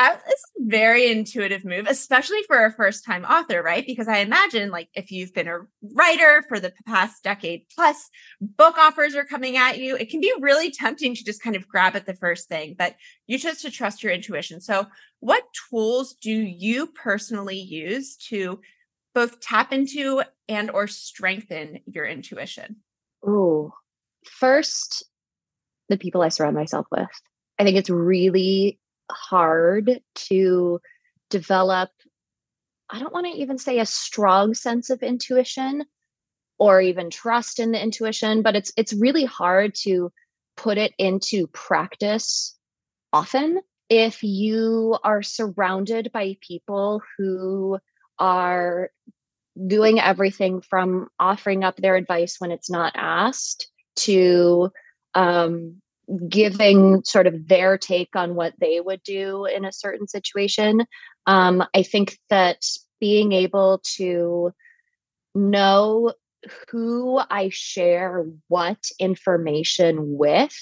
[0.01, 3.85] that is a very intuitive move, especially for a first time author, right?
[3.87, 5.61] Because I imagine, like, if you've been a
[5.95, 8.09] writer for the past decade plus,
[8.41, 9.97] book offers are coming at you.
[9.97, 12.95] It can be really tempting to just kind of grab at the first thing, but
[13.27, 14.61] you chose to trust your intuition.
[14.61, 14.87] So,
[15.21, 18.61] what tools do you personally use to
[19.15, 22.77] both tap into and or strengthen your intuition?
[23.27, 23.73] Oh,
[24.25, 25.05] first,
[25.91, 27.09] the people I surround myself with.
[27.59, 28.80] I think it's really
[29.11, 30.81] hard to
[31.31, 31.91] develop
[32.93, 35.85] I don't want to even say a strong sense of intuition
[36.59, 40.13] or even trust in the intuition, but it's it's really hard to
[40.57, 42.59] put it into practice
[43.13, 43.61] often.
[43.89, 47.79] If you are surrounded by people who
[48.19, 48.91] are
[49.67, 54.71] doing everything from offering up their advice when it's not asked to
[55.15, 55.81] um,
[56.29, 60.87] giving sort of their take on what they would do in a certain situation.
[61.27, 62.65] Um, I think that
[63.01, 64.53] being able to
[65.35, 66.13] know
[66.71, 70.57] who I share what information with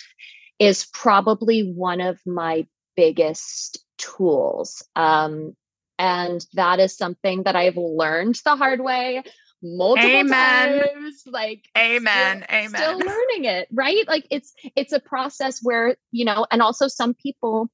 [0.59, 4.85] is probably one of my biggest tools.
[4.97, 5.57] Um,
[5.99, 9.23] and that is something that I've learned the hard way
[9.63, 10.81] multiple amen.
[10.81, 12.45] times like amen.
[12.45, 12.69] still, amen.
[12.69, 14.07] still learning it right?
[14.07, 17.69] Like it's it's a process where you know and also some people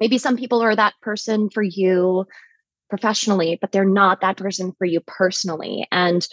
[0.00, 2.26] maybe some people are that person for you
[2.88, 5.86] professionally but they're not that person for you personally.
[5.92, 6.26] And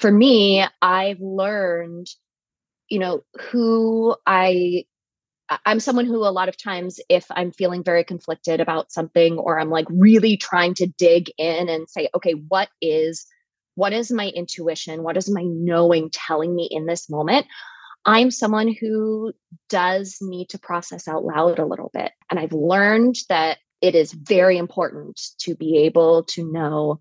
[0.00, 2.08] for me i've learned
[2.88, 4.84] you know who i
[5.66, 9.58] I'm someone who a lot of times, if I'm feeling very conflicted about something, or
[9.58, 13.26] I'm like really trying to dig in and say, okay, what is
[13.74, 15.02] what is my intuition?
[15.02, 17.46] What is my knowing telling me in this moment?
[18.04, 19.32] I'm someone who
[19.68, 22.12] does need to process out loud a little bit.
[22.30, 27.00] And I've learned that it is very important to be able to know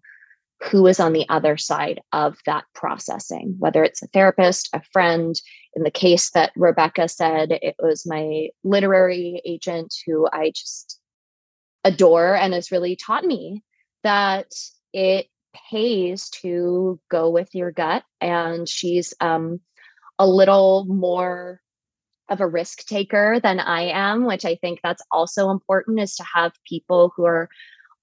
[0.62, 5.36] who is on the other side of that processing, whether it's a therapist, a friend.
[5.76, 11.00] In the case that Rebecca said, it was my literary agent who I just
[11.84, 13.64] adore and has really taught me
[14.04, 14.48] that
[14.94, 15.28] it
[15.70, 18.04] pays to go with your gut.
[18.22, 19.60] And she's um,
[20.20, 21.62] a little more
[22.30, 26.26] of a risk taker than I am, which I think that's also important is to
[26.34, 27.50] have people who are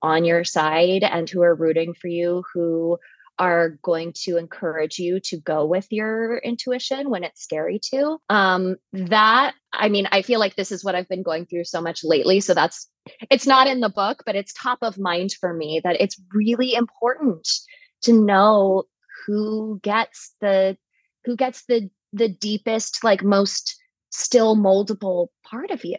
[0.03, 2.99] on your side and who are rooting for you, who
[3.39, 8.19] are going to encourage you to go with your intuition when it's scary to.
[8.29, 11.81] Um, that, I mean, I feel like this is what I've been going through so
[11.81, 12.41] much lately.
[12.41, 12.87] So that's,
[13.31, 16.75] it's not in the book, but it's top of mind for me that it's really
[16.75, 17.49] important
[18.03, 18.85] to know
[19.27, 20.77] who gets the,
[21.25, 23.77] who gets the, the deepest, like most
[24.11, 25.99] still moldable part of you.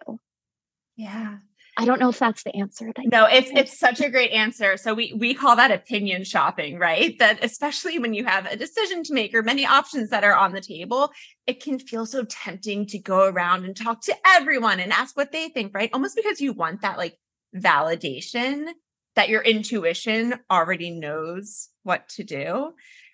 [0.95, 1.37] Yeah.
[1.77, 2.91] I don't know if that's the answer.
[2.95, 4.75] That no, it's it's such a great answer.
[4.77, 7.17] So we we call that opinion shopping, right?
[7.19, 10.51] That especially when you have a decision to make or many options that are on
[10.51, 11.11] the table,
[11.47, 15.31] it can feel so tempting to go around and talk to everyone and ask what
[15.31, 15.89] they think, right?
[15.93, 17.17] Almost because you want that like
[17.55, 18.67] validation
[19.15, 22.73] that your intuition already knows what to do.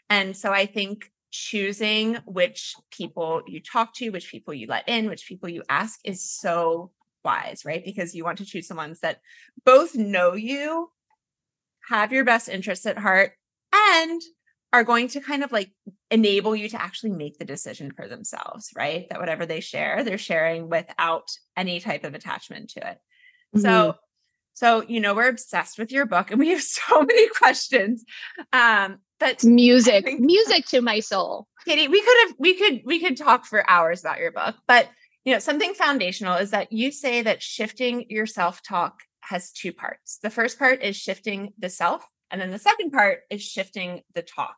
[0.10, 5.10] And so I think choosing which people you talk to, which people you let in,
[5.10, 6.92] which people you ask is so
[7.28, 7.84] wise, right?
[7.84, 9.20] Because you want to choose the ones that
[9.66, 10.90] both know you,
[11.90, 13.34] have your best interests at heart,
[13.74, 14.22] and
[14.72, 15.72] are going to kind of like
[16.10, 19.08] enable you to actually make the decision for themselves, right?
[19.10, 22.98] That whatever they share, they're sharing without any type of attachment to it.
[23.56, 23.60] Mm-hmm.
[23.60, 23.96] So
[24.54, 28.04] so, you know, we're obsessed with your book and we have so many questions.
[28.52, 31.48] Um, but music, think, music to my soul.
[31.66, 34.88] Katie, we could have we could we could talk for hours about your book, but
[35.28, 40.20] you know, something foundational is that you say that shifting your self-talk has two parts.
[40.24, 44.22] The first part is shifting the self, and then the second part is shifting the
[44.22, 44.56] talk.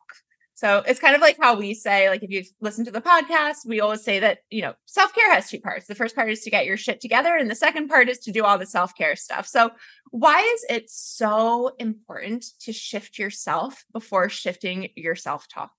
[0.54, 3.66] So it's kind of like how we say, like, if you listen to the podcast,
[3.66, 5.88] we always say that, you know, self care has two parts.
[5.88, 8.30] The first part is to get your shit together, and the second part is to
[8.30, 9.48] do all the self care stuff.
[9.48, 9.72] So,
[10.12, 15.72] why is it so important to shift yourself before shifting your self talk?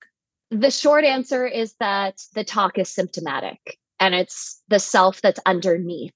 [0.50, 6.16] The short answer is that the talk is symptomatic and it's the self that's underneath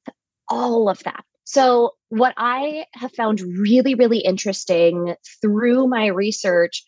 [0.50, 1.24] all of that.
[1.46, 6.84] So, what I have found really, really interesting through my research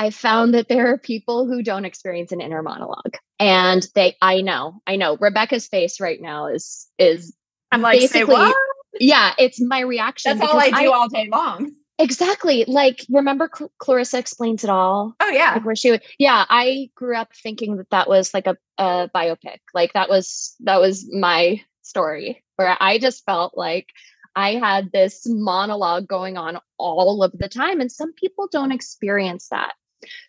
[0.00, 3.18] I found that there are people who don't experience an inner monologue.
[3.38, 5.18] And they I know, I know.
[5.20, 7.36] Rebecca's face right now is is
[7.70, 8.50] I'm like, basically
[8.98, 10.38] yeah, it's my reaction.
[10.38, 11.72] That's all I do I, all day long.
[12.00, 12.64] Exactly.
[12.66, 15.14] Like, remember Cl- Clarissa explains it all.
[15.20, 15.52] Oh yeah.
[15.54, 16.46] Like where she would, yeah.
[16.48, 19.58] I grew up thinking that that was like a, a biopic.
[19.74, 23.88] Like that was that was my story where I just felt like
[24.34, 29.48] I had this monologue going on all of the time, and some people don't experience
[29.50, 29.74] that.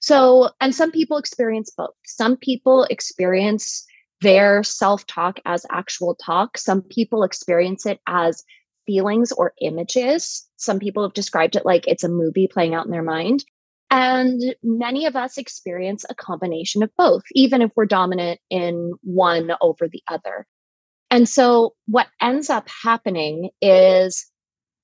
[0.02, 1.94] So, and some people experience both.
[2.06, 3.86] Some people experience
[4.22, 6.58] their self talk as actual talk.
[6.58, 8.44] Some people experience it as
[8.92, 10.46] feelings or images.
[10.58, 13.46] Some people have described it like it's a movie playing out in their mind.
[13.90, 19.52] And many of us experience a combination of both, even if we're dominant in one
[19.62, 20.46] over the other.
[21.10, 24.30] And so, what ends up happening is,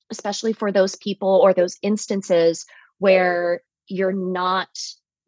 [0.10, 2.66] especially for those people or those instances
[3.00, 4.70] where you're not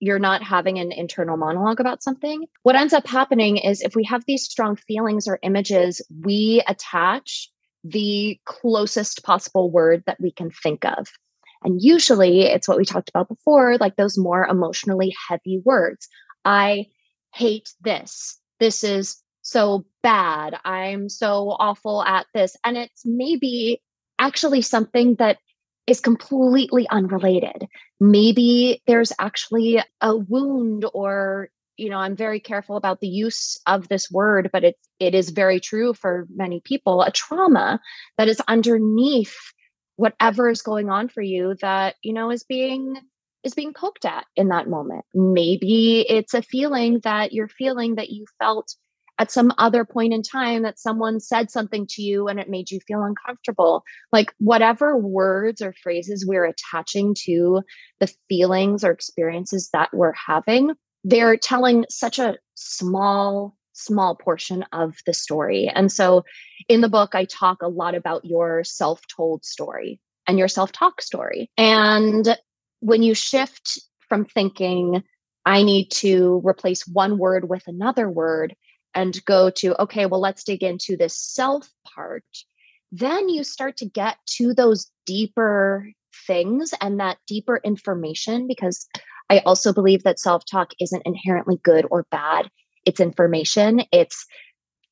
[0.01, 2.45] you're not having an internal monologue about something.
[2.63, 7.49] What ends up happening is if we have these strong feelings or images, we attach
[7.83, 11.07] the closest possible word that we can think of.
[11.63, 16.07] And usually it's what we talked about before, like those more emotionally heavy words.
[16.45, 16.87] I
[17.33, 18.39] hate this.
[18.59, 20.57] This is so bad.
[20.63, 22.55] I'm so awful at this.
[22.63, 23.81] And it's maybe
[24.19, 25.37] actually something that
[25.87, 27.65] is completely unrelated.
[27.99, 33.87] Maybe there's actually a wound or you know i'm very careful about the use of
[33.87, 37.79] this word but it it is very true for many people a trauma
[38.17, 39.35] that is underneath
[39.95, 42.95] whatever is going on for you that you know is being
[43.43, 48.09] is being poked at in that moment maybe it's a feeling that you're feeling that
[48.09, 48.75] you felt
[49.19, 52.71] at some other point in time that someone said something to you and it made
[52.71, 53.83] you feel uncomfortable.
[54.13, 57.61] Like whatever words or phrases we're attaching to
[57.99, 60.71] the feelings or experiences that we're having,
[61.03, 65.71] they're telling such a small small portion of the story.
[65.73, 66.25] And so
[66.67, 71.49] in the book I talk a lot about your self-told story and your self-talk story.
[71.57, 72.37] And
[72.81, 75.01] when you shift from thinking
[75.45, 78.55] I need to replace one word with another word
[78.93, 82.25] and go to, okay, well, let's dig into this self part,
[82.91, 85.87] then you start to get to those deeper
[86.27, 88.87] things and that deeper information because
[89.29, 92.49] I also believe that self talk isn't inherently good or bad.
[92.85, 93.83] It's information.
[93.91, 94.25] It's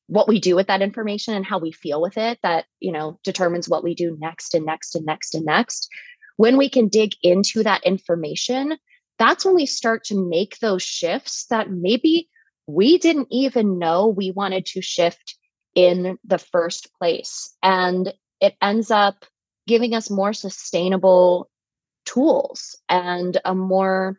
[0.06, 3.18] what we do with that information and how we feel with it that, you know,
[3.24, 5.88] determines what we do next and next and next and next.
[6.36, 8.78] When we can dig into that information,
[9.18, 12.28] that's when we start to make those shifts that maybe
[12.66, 15.36] we didn't even know we wanted to shift
[15.74, 17.54] in the first place.
[17.62, 19.24] And it ends up
[19.66, 21.50] giving us more sustainable
[22.04, 24.18] tools and a more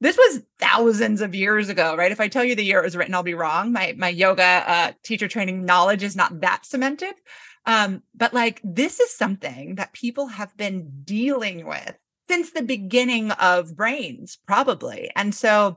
[0.00, 2.10] this was thousands of years ago, right?
[2.10, 3.72] If I tell you the year it was written, I'll be wrong.
[3.72, 7.14] My my yoga uh, teacher training knowledge is not that cemented,
[7.66, 11.94] um, but like this is something that people have been dealing with
[12.28, 15.10] since the beginning of brains, probably.
[15.14, 15.76] And so,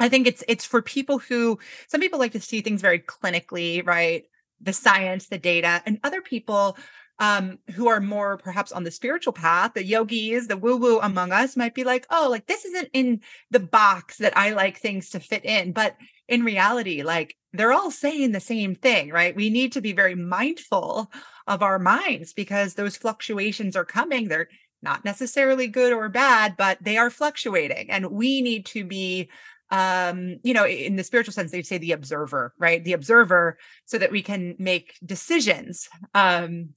[0.00, 3.86] I think it's it's for people who some people like to see things very clinically,
[3.86, 4.24] right?
[4.60, 6.76] The science, the data, and other people
[7.18, 11.32] um, who are more perhaps on the spiritual path, the yogis, the woo woo among
[11.32, 15.10] us might be like, oh, like this isn't in the box that I like things
[15.10, 15.72] to fit in.
[15.72, 15.96] But
[16.28, 19.36] in reality, like they're all saying the same thing, right?
[19.36, 21.10] We need to be very mindful
[21.46, 24.28] of our minds because those fluctuations are coming.
[24.28, 24.48] They're
[24.82, 27.90] not necessarily good or bad, but they are fluctuating.
[27.90, 29.30] And we need to be
[29.70, 33.98] um you know in the spiritual sense they say the observer right the observer so
[33.98, 36.68] that we can make decisions um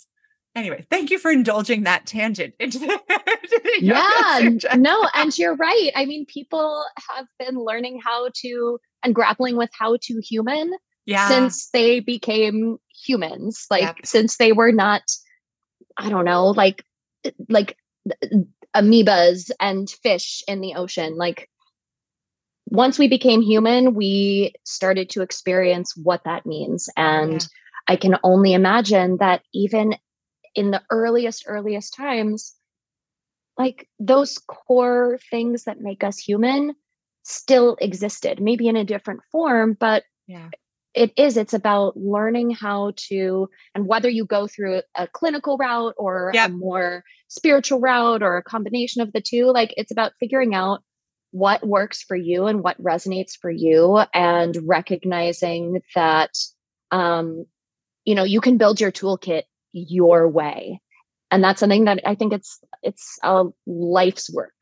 [0.57, 2.99] anyway, thank you for indulging that tangent into the,
[3.79, 5.91] yeah, no, and you're right.
[5.95, 10.73] I mean, people have been learning how to and grappling with how to human
[11.05, 11.27] yeah.
[11.27, 13.67] since they became humans.
[13.69, 13.97] Like yep.
[14.03, 15.03] since they were not,
[15.97, 16.83] I don't know, like
[17.47, 17.77] like
[18.75, 21.15] amoebas and fish in the ocean.
[21.17, 21.49] Like
[22.69, 26.89] once we became human, we started to experience what that means.
[26.97, 27.47] And yeah.
[27.87, 29.95] I can only imagine that even
[30.53, 32.53] in the earliest, earliest times,
[33.57, 36.75] like those core things that make us human
[37.23, 40.49] still existed, maybe in a different form, but yeah.
[40.93, 41.37] it is.
[41.37, 46.49] It's about learning how to, and whether you go through a clinical route or yep.
[46.49, 50.81] a more spiritual route or a combination of the two, like it's about figuring out
[51.31, 56.31] what works for you and what resonates for you and recognizing that
[56.91, 57.45] um
[58.05, 60.81] you know you can build your toolkit your way
[61.31, 64.53] and that's something that i think it's it's a life's work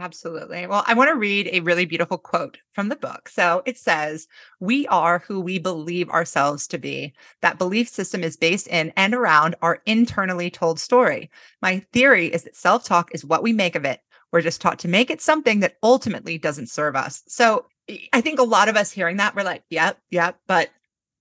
[0.00, 0.66] Absolutely.
[0.66, 3.28] Well, I want to read a really beautiful quote from the book.
[3.28, 7.12] So it says, We are who we believe ourselves to be.
[7.42, 11.30] That belief system is based in and around our internally told story.
[11.60, 14.00] My theory is that self talk is what we make of it.
[14.32, 17.22] We're just taught to make it something that ultimately doesn't serve us.
[17.26, 17.66] So
[18.12, 20.34] I think a lot of us hearing that, we're like, Yep, yeah, yep.
[20.34, 20.70] Yeah, but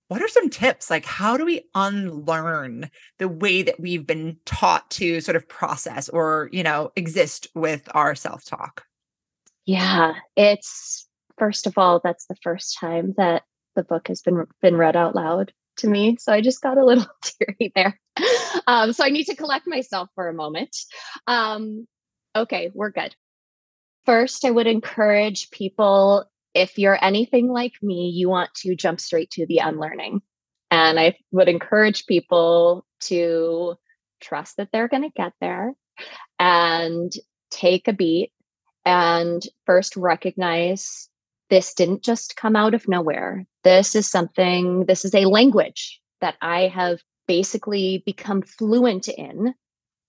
[0.10, 0.90] what are some tips?
[0.90, 2.90] Like, how do we unlearn
[3.20, 7.88] the way that we've been taught to sort of process or, you know, exist with
[7.94, 8.86] our self talk?
[9.66, 11.08] Yeah, it's
[11.38, 13.44] first of all, that's the first time that
[13.76, 16.18] the book has been been read out loud to me.
[16.20, 18.00] So I just got a little teary there.
[18.66, 20.76] Um, so I need to collect myself for a moment.
[21.28, 21.88] Um,
[22.36, 23.16] okay, we're good.
[24.06, 29.30] First, I would encourage people if you're anything like me, you want to jump straight
[29.32, 30.22] to the unlearning.
[30.72, 33.76] And I would encourage people to
[34.20, 35.74] trust that they're going to get there
[36.38, 37.12] and
[37.52, 38.32] take a beat
[38.86, 41.10] and first recognize
[41.50, 43.46] this didn't just come out of nowhere.
[43.64, 49.54] This is something, this is a language that I have basically become fluent in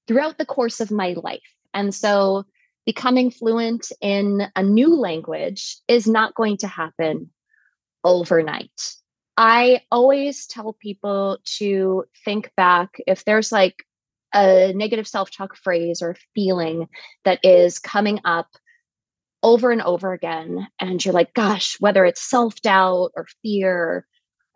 [0.07, 1.41] throughout the course of my life.
[1.75, 2.45] And so
[2.87, 7.31] becoming fluent in a new language is not going to happen
[8.05, 8.95] overnight.
[9.37, 13.85] I always tell people to think back if there's like
[14.35, 16.89] a negative self talk phrase or feeling
[17.25, 18.49] that is coming up
[19.43, 24.07] over and over again, and you're like, gosh, whether it's self doubt or fear,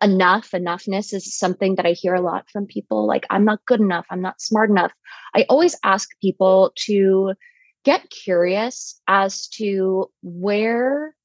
[0.01, 3.79] enough, enoughness is something that I hear a lot from people like, I'm not good
[3.79, 4.91] enough, I'm not smart enough.
[5.35, 7.33] I always ask people to
[7.83, 11.15] get curious as to where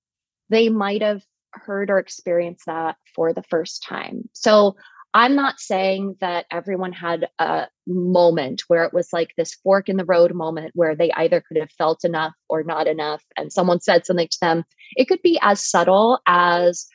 [0.51, 4.29] they might have heard or experienced that for the first time.
[4.35, 4.77] So
[5.13, 9.97] I'm not saying that everyone had a moment where it was like this fork in
[9.97, 13.81] the road moment where they either could have felt enough or not enough, and someone
[13.81, 14.65] said something to them.
[14.95, 16.87] It could be as subtle as,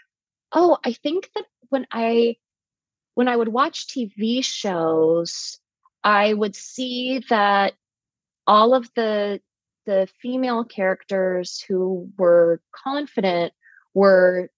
[0.53, 2.35] oh, I think that when I
[3.15, 5.59] when I would watch TV shows,
[6.03, 7.73] I would see that
[8.47, 9.41] all of the
[9.85, 13.53] the female characters who were confident
[13.93, 14.49] were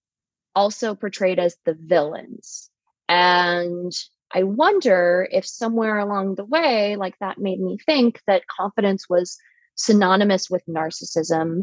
[0.54, 2.70] also portrayed as the villains.
[3.08, 3.92] And
[4.34, 9.38] I wonder if somewhere along the way, like that made me think that confidence was
[9.76, 11.60] synonymous with narcissism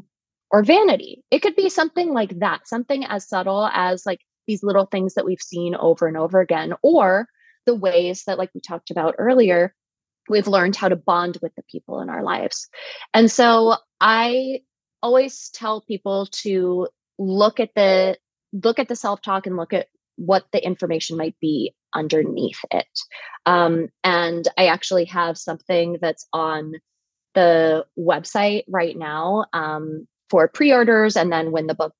[0.51, 1.23] or vanity.
[1.31, 5.25] It could be something like that, something as subtle as like these little things that
[5.25, 7.27] we've seen over and over again, or
[7.65, 9.73] the ways that, like we talked about earlier,
[10.29, 12.67] we've learned how to bond with the people in our lives.
[13.13, 14.61] And so I
[15.01, 16.87] always tell people to
[17.17, 18.17] look at the
[18.63, 22.87] look at the self-talk and look at what the information might be underneath it.
[23.45, 26.73] Um, and I actually have something that's on
[27.33, 31.95] the website right now um, for pre-orders and then when the book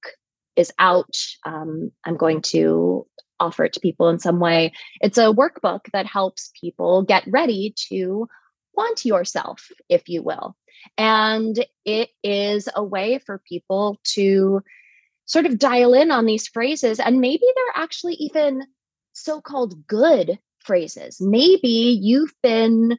[0.56, 1.16] is out.
[1.45, 3.06] Um, I'm going to
[3.39, 4.72] offer it to people in some way.
[5.01, 8.28] It's a workbook that helps people get ready to
[8.74, 10.56] want yourself, if you will.
[10.97, 14.62] And it is a way for people to
[15.26, 16.99] sort of dial in on these phrases.
[16.99, 18.66] And maybe they're actually even
[19.14, 21.18] so called good phrases.
[21.20, 22.97] Maybe you've been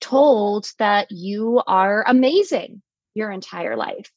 [0.00, 2.82] told that you are amazing
[3.14, 4.10] your entire life.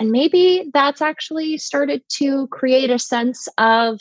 [0.00, 4.00] And maybe that's actually started to create a sense of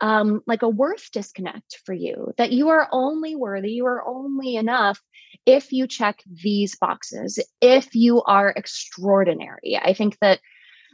[0.00, 4.56] um, like a worth disconnect for you that you are only worthy, you are only
[4.56, 5.00] enough
[5.46, 9.78] if you check these boxes, if you are extraordinary.
[9.80, 10.40] I think that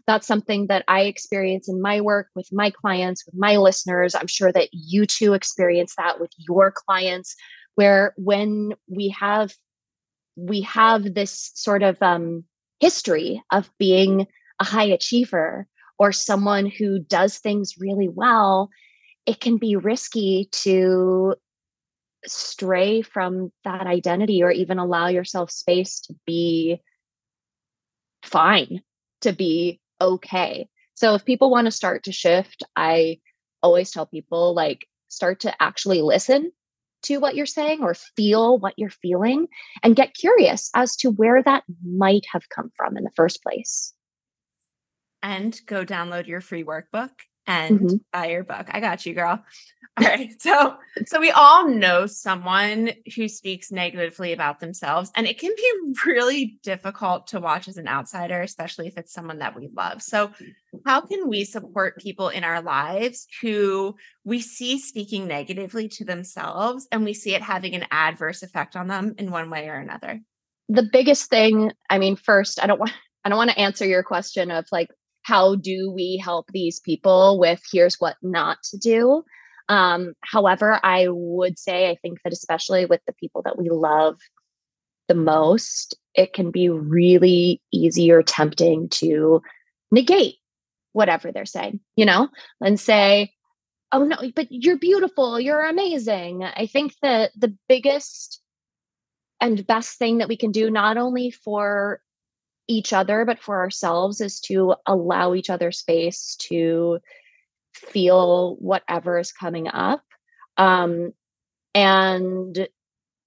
[0.06, 4.14] that's something that I experience in my work with my clients, with my listeners.
[4.14, 7.34] I'm sure that you too experience that with your clients,
[7.76, 9.54] where when we have
[10.36, 12.44] we have this sort of um,
[12.80, 14.26] history of being
[14.60, 15.66] a high achiever
[15.98, 18.70] or someone who does things really well,
[19.26, 21.34] it can be risky to
[22.26, 26.80] stray from that identity or even allow yourself space to be
[28.22, 28.82] fine,
[29.20, 30.68] to be okay.
[30.94, 33.20] So if people want to start to shift, I
[33.62, 36.52] always tell people like start to actually listen
[37.02, 39.46] to what you're saying or feel what you're feeling
[39.82, 43.92] and get curious as to where that might have come from in the first place.
[45.22, 47.10] And go download your free workbook
[47.48, 47.96] and mm-hmm.
[48.12, 48.66] buy your book.
[48.70, 49.42] I got you, girl.
[49.98, 50.30] All right.
[50.40, 50.76] So,
[51.06, 56.58] so we all know someone who speaks negatively about themselves, and it can be really
[56.62, 60.02] difficult to watch as an outsider, especially if it's someone that we love.
[60.02, 60.30] So,
[60.86, 66.86] how can we support people in our lives who we see speaking negatively to themselves
[66.92, 70.20] and we see it having an adverse effect on them in one way or another?
[70.68, 72.92] The biggest thing, I mean, first, I don't want
[73.24, 74.88] I don't want to answer your question of like
[75.28, 79.22] how do we help these people with here's what not to do
[79.68, 84.18] um, however, I would say I think that especially with the people that we love
[85.08, 89.42] the most, it can be really easy or tempting to
[89.90, 90.36] negate
[90.92, 92.28] whatever they're saying, you know,
[92.60, 93.32] and say,
[93.92, 96.44] oh no, but you're beautiful, you're amazing.
[96.44, 98.40] I think that the biggest
[99.40, 102.00] and best thing that we can do, not only for
[102.68, 106.98] each other, but for ourselves, is to allow each other space to
[107.74, 110.02] feel whatever is coming up
[110.56, 111.12] um,
[111.74, 112.68] and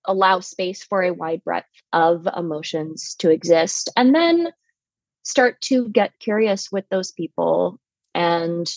[0.06, 4.52] allow space for a wide breadth of emotions to exist and then
[5.24, 7.80] start to get curious with those people
[8.16, 8.68] and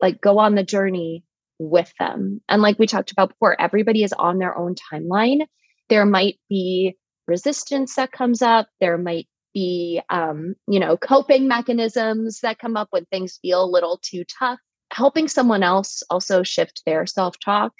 [0.00, 1.24] like go on the journey
[1.58, 2.40] with them.
[2.48, 5.46] And like we talked about before everybody is on their own timeline.
[5.88, 6.96] There might be
[7.28, 8.68] resistance that comes up.
[8.80, 13.66] There might be um, you know coping mechanisms that come up when things feel a
[13.66, 14.58] little too tough
[14.92, 17.72] helping someone else also shift their self talk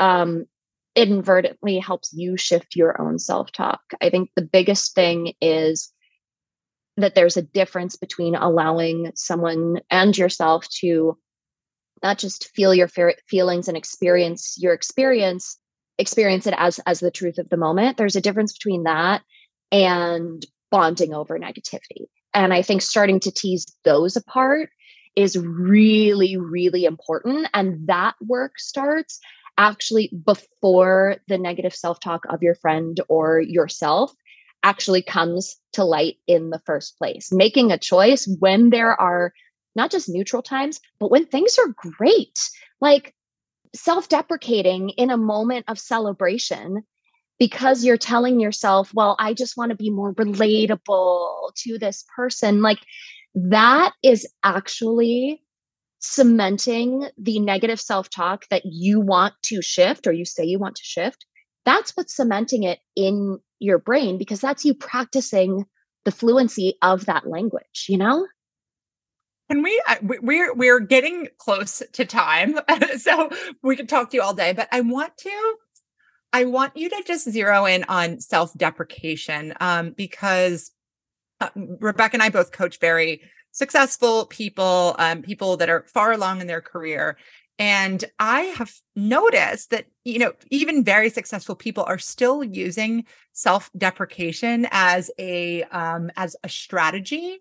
[0.00, 0.46] um,
[0.96, 3.80] inadvertently helps you shift your own self talk.
[4.00, 5.92] I think the biggest thing is
[6.96, 11.16] that there's a difference between allowing someone and yourself to
[12.02, 12.88] not just feel your
[13.28, 15.58] feelings and experience your experience
[15.98, 19.22] experience it as as the truth of the moment there's a difference between that
[19.70, 22.06] and bonding over negativity.
[22.34, 24.70] And i think starting to tease those apart
[25.16, 27.48] is really really important.
[27.54, 29.18] And that work starts
[29.58, 34.12] actually before the negative self-talk of your friend or yourself
[34.62, 37.32] actually comes to light in the first place.
[37.32, 39.32] Making a choice when there are
[39.74, 42.38] not just neutral times but when things are great.
[42.80, 43.14] Like
[43.74, 46.82] self deprecating in a moment of celebration
[47.40, 52.60] because you're telling yourself, well, I just want to be more relatable to this person.
[52.62, 52.78] Like
[53.34, 55.42] that is actually
[56.00, 60.76] cementing the negative self talk that you want to shift or you say you want
[60.76, 61.24] to shift.
[61.64, 65.64] That's what's cementing it in your brain because that's you practicing
[66.04, 68.26] the fluency of that language, you know?
[69.50, 69.82] Can we?
[69.88, 72.56] Uh, we're we're getting close to time,
[72.98, 73.30] so
[73.64, 74.52] we could talk to you all day.
[74.52, 75.54] But I want to,
[76.32, 80.70] I want you to just zero in on self-deprecation, um, because
[81.40, 83.22] uh, Rebecca and I both coach very
[83.52, 87.16] successful people, um, people that are far along in their career,
[87.58, 94.68] and I have noticed that you know even very successful people are still using self-deprecation
[94.70, 97.38] as a um, as a strategy.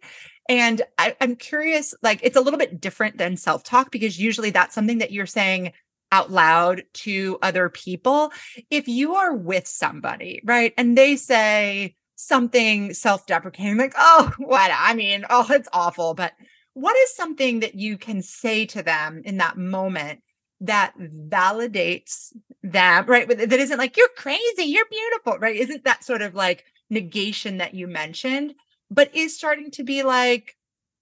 [0.49, 4.49] And I, I'm curious, like, it's a little bit different than self talk because usually
[4.49, 5.73] that's something that you're saying
[6.11, 8.31] out loud to other people.
[8.69, 14.71] If you are with somebody, right, and they say something self deprecating, like, oh, what?
[14.73, 16.13] I mean, oh, it's awful.
[16.13, 16.33] But
[16.73, 20.21] what is something that you can say to them in that moment
[20.61, 22.33] that validates
[22.63, 23.27] them, right?
[23.27, 25.55] That isn't like, you're crazy, you're beautiful, right?
[25.55, 28.53] Isn't that sort of like negation that you mentioned?
[28.91, 30.55] but is starting to be like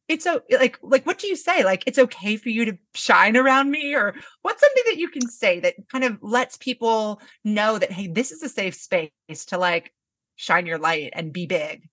[0.08, 1.64] it's so like like what do you say?
[1.64, 5.28] Like it's okay for you to shine around me or what's something that you can
[5.28, 9.12] say that kind of lets people know that hey this is a safe space
[9.48, 9.94] to like
[10.36, 11.88] shine your light and be big?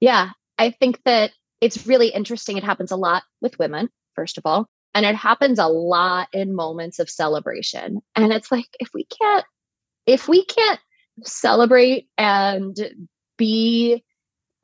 [0.00, 2.58] Yeah i think that it's really interesting.
[2.58, 6.54] It happens a lot with women first of all and it happens a lot in
[6.54, 9.44] moments of celebration and it's like if we can't
[10.06, 10.80] if we can't
[11.22, 12.76] celebrate and
[13.36, 14.02] be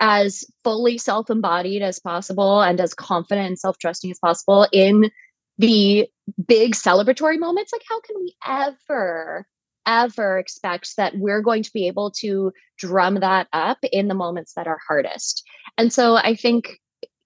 [0.00, 5.10] as fully self embodied as possible and as confident and self trusting as possible in
[5.58, 6.08] the
[6.46, 7.72] big celebratory moments.
[7.72, 9.46] Like, how can we ever,
[9.86, 14.54] ever expect that we're going to be able to drum that up in the moments
[14.54, 15.46] that are hardest?
[15.76, 16.80] And so I think,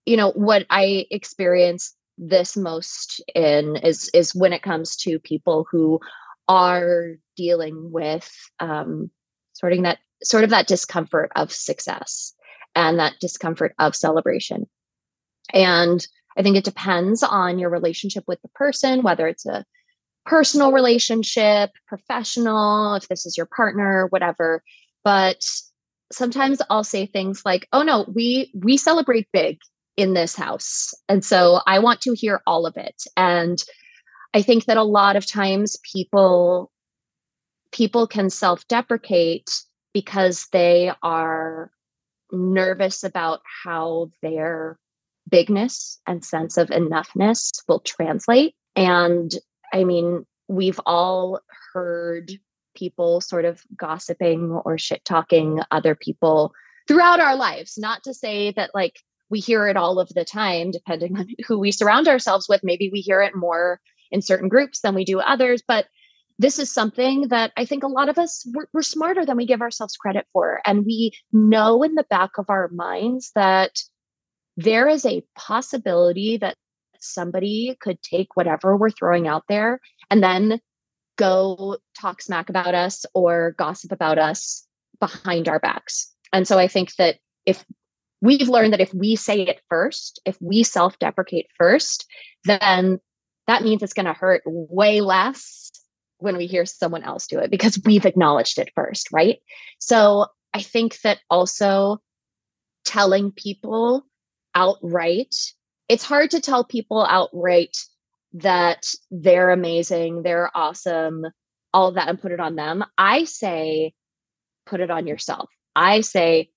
[0.04, 5.66] you know, what I experience this most in is is when it comes to people
[5.70, 6.00] who
[6.48, 9.10] are dealing with um,
[9.52, 12.34] sorting that sort of that discomfort of success
[12.74, 14.66] and that discomfort of celebration.
[15.52, 16.06] And
[16.36, 19.64] I think it depends on your relationship with the person, whether it's a
[20.26, 24.62] personal relationship, professional, if this is your partner, whatever.
[25.04, 25.44] But
[26.10, 29.58] sometimes I'll say things like, "Oh no, we we celebrate big
[29.96, 33.04] in this house." And so I want to hear all of it.
[33.16, 33.62] And
[34.32, 36.70] I think that a lot of times people
[37.72, 39.50] people can self-deprecate
[39.92, 41.70] because they are
[42.32, 44.78] nervous about how their
[45.28, 48.54] bigness and sense of enoughness will translate.
[48.76, 49.34] And
[49.72, 51.40] I mean, we've all
[51.72, 52.32] heard
[52.74, 56.52] people sort of gossiping or shit talking other people
[56.86, 57.78] throughout our lives.
[57.78, 59.00] Not to say that like
[59.30, 62.60] we hear it all of the time, depending on who we surround ourselves with.
[62.62, 65.62] Maybe we hear it more in certain groups than we do others.
[65.66, 65.86] But
[66.38, 69.46] this is something that I think a lot of us we're, we're, smarter than we
[69.46, 73.78] give ourselves credit for, and we know in the back of our minds that
[74.56, 76.56] there is a possibility that
[76.98, 79.80] somebody could take whatever we're throwing out there
[80.10, 80.60] and then
[81.16, 84.66] go talk smack about us or gossip about us
[85.00, 86.12] behind our backs.
[86.32, 87.16] And so I think that
[87.46, 87.64] if
[88.20, 92.06] we've learned that if we say it first, if we self deprecate first,
[92.44, 92.98] then
[93.46, 95.70] that means it's going to hurt way less
[96.24, 99.38] when we hear someone else do it because we've acknowledged it first, right?
[99.78, 101.98] So I think that also
[102.84, 104.06] telling people
[104.54, 105.34] outright,
[105.88, 107.76] it's hard to tell people outright
[108.34, 111.24] that they're amazing, they're awesome,
[111.72, 112.84] all that, and put it on them.
[112.98, 113.92] I say,
[114.66, 115.50] put it on yourself.
[115.76, 116.50] I say,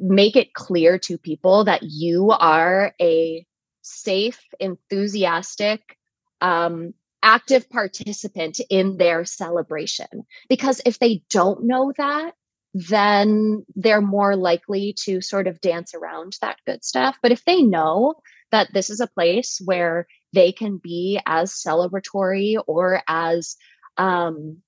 [0.00, 3.44] make it clear to people that you are a
[3.82, 5.96] safe, enthusiastic,
[6.40, 6.94] um,
[7.26, 10.24] active participant in their celebration.
[10.48, 12.34] Because if they don't know that,
[12.72, 17.16] then they're more likely to sort of dance around that good stuff.
[17.22, 18.14] But if they know
[18.52, 23.56] that this is a place where they can be as celebratory or as
[23.96, 24.58] um,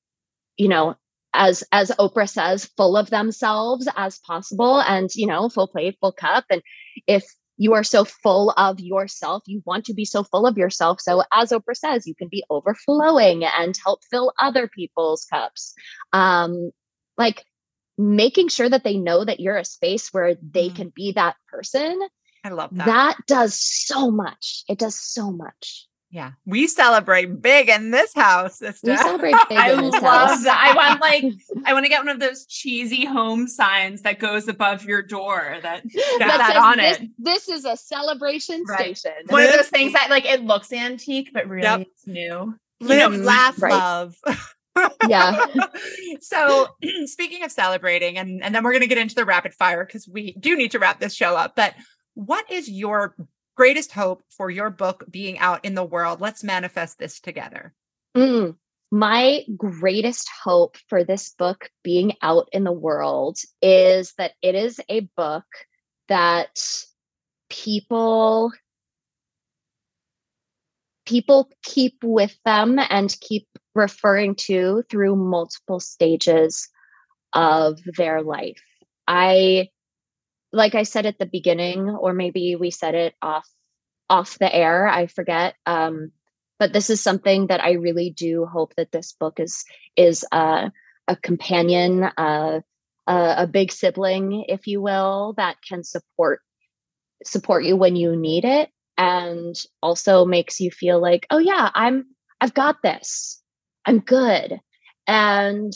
[0.56, 0.96] you know,
[1.34, 6.12] as as Oprah says, full of themselves as possible and, you know, full plate, full
[6.12, 6.44] cup.
[6.50, 6.62] And
[7.06, 7.24] if
[7.58, 11.00] you are so full of yourself, you want to be so full of yourself.
[11.00, 15.74] So as Oprah says, you can be overflowing and help fill other people's cups.
[16.12, 16.70] Um,
[17.18, 17.44] like
[17.98, 20.76] making sure that they know that you're a space where they mm.
[20.76, 22.00] can be that person.
[22.44, 22.86] I love that.
[22.86, 24.62] That does so much.
[24.68, 25.86] It does so much.
[26.10, 28.58] Yeah, we celebrate big in this house.
[28.58, 28.92] Sister.
[28.92, 30.44] We celebrate big I in this love house.
[30.44, 30.58] that.
[30.58, 31.24] I want like
[31.66, 35.58] I want to get one of those cheesy home signs that goes above your door
[35.62, 35.82] that
[36.18, 37.10] that, that on this, it.
[37.18, 38.96] This is a celebration right.
[38.96, 39.12] station.
[39.26, 41.80] One of those things that like it looks antique, but really yep.
[41.80, 42.54] it's new.
[42.80, 43.70] Live, you know, laugh, right.
[43.70, 44.14] love.
[45.08, 45.46] yeah.
[46.20, 46.68] so
[47.04, 50.32] speaking of celebrating, and, and then we're gonna get into the rapid fire because we
[50.40, 51.54] do need to wrap this show up.
[51.54, 51.74] But
[52.14, 53.14] what is your
[53.58, 56.20] greatest hope for your book being out in the world?
[56.20, 57.74] Let's manifest this together.
[58.16, 58.54] Mm,
[58.92, 64.80] my greatest hope for this book being out in the world is that it is
[64.88, 65.44] a book
[66.06, 66.56] that
[67.50, 68.52] people
[71.04, 76.68] people keep with them and keep referring to through multiple stages
[77.32, 78.62] of their life.
[79.08, 79.70] I
[80.52, 83.48] like I said at the beginning, or maybe we said it off
[84.10, 85.54] off the air, I forget.
[85.66, 86.12] Um,
[86.58, 89.64] but this is something that I really do hope that this book is
[89.96, 90.70] is uh,
[91.06, 92.60] a companion, uh,
[93.06, 96.40] a, a big sibling, if you will, that can support
[97.24, 102.06] support you when you need it, and also makes you feel like, oh yeah, I'm
[102.40, 103.42] I've got this,
[103.84, 104.60] I'm good,
[105.06, 105.72] and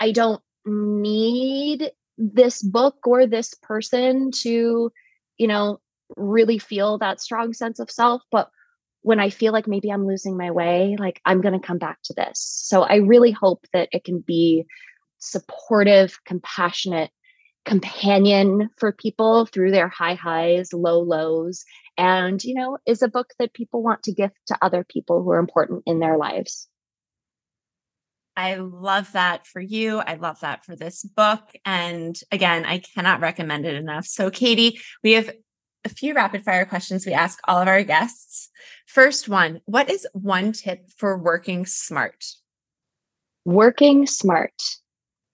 [0.00, 4.92] I don't need this book or this person to
[5.38, 5.80] you know
[6.16, 8.50] really feel that strong sense of self but
[9.00, 11.98] when i feel like maybe i'm losing my way like i'm going to come back
[12.04, 12.38] to this.
[12.38, 14.66] So i really hope that it can be
[15.18, 17.10] supportive compassionate
[17.64, 21.64] companion for people through their high highs low lows
[21.96, 25.30] and you know is a book that people want to gift to other people who
[25.30, 26.68] are important in their lives
[28.40, 29.98] I love that for you.
[29.98, 31.42] I love that for this book.
[31.66, 34.06] And again, I cannot recommend it enough.
[34.06, 35.30] So, Katie, we have
[35.84, 38.48] a few rapid fire questions we ask all of our guests.
[38.86, 42.24] First one What is one tip for working smart?
[43.44, 44.54] Working smart.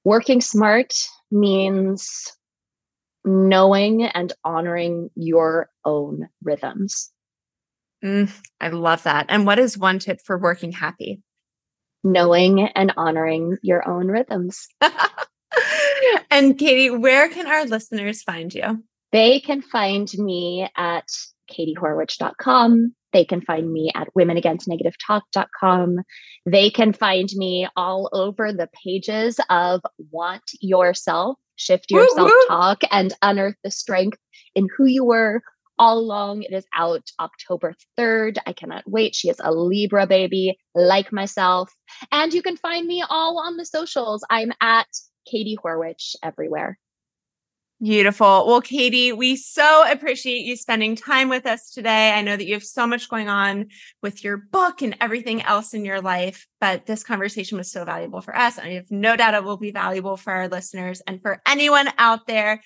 [0.03, 0.93] Working smart
[1.31, 2.33] means
[3.25, 7.13] knowing and honoring your own rhythms.
[8.05, 9.27] Mm, I love that.
[9.29, 11.21] And what is one tip for working happy?
[12.05, 14.69] Knowing and honoring your own rhythms.
[16.31, 18.85] and Katie, where can our listeners find you?
[19.13, 21.07] They can find me at
[21.51, 22.95] katiehorwitch.com.
[23.13, 26.01] They can find me at womenagainstnegativetalk.com.
[26.45, 29.81] They can find me all over the pages of
[30.11, 34.19] Want Your Self, Shift Your Self Talk, and Unearth the Strength
[34.55, 35.41] in Who You Were,
[35.79, 36.43] all along.
[36.43, 38.39] It is out October 3rd.
[38.47, 39.15] I cannot wait.
[39.15, 41.73] She is a Libra baby, like myself.
[42.11, 44.25] And you can find me all on the socials.
[44.31, 44.89] I'm at
[45.27, 46.79] Katie Horwitch everywhere.
[47.83, 48.47] Beautiful.
[48.47, 52.11] Well, Katie, we so appreciate you spending time with us today.
[52.13, 53.67] I know that you have so much going on
[54.03, 58.23] with your book and everything else in your life, but this conversation was so valuable
[58.23, 58.59] for us.
[58.59, 62.27] I have no doubt it will be valuable for our listeners and for anyone out
[62.27, 62.63] there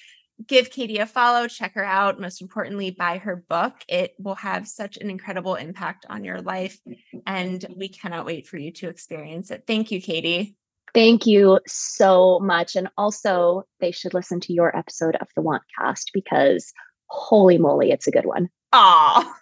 [0.47, 2.21] give Katie a follow, check her out.
[2.21, 3.75] Most importantly, buy her book.
[3.89, 6.79] It will have such an incredible impact on your life.
[7.27, 9.65] And we cannot wait for you to experience it.
[9.67, 10.57] Thank you, Katie.
[10.95, 12.75] Thank you so much.
[12.75, 16.73] And also, they should listen to your episode of the Want Cast because
[17.07, 18.49] holy moly, it's a good one.
[18.73, 19.35] Aw.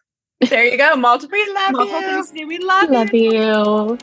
[0.49, 0.95] There you go.
[0.97, 2.47] Multiple, we love Multiple you.
[2.47, 3.33] We love, love you.
[3.33, 3.99] you.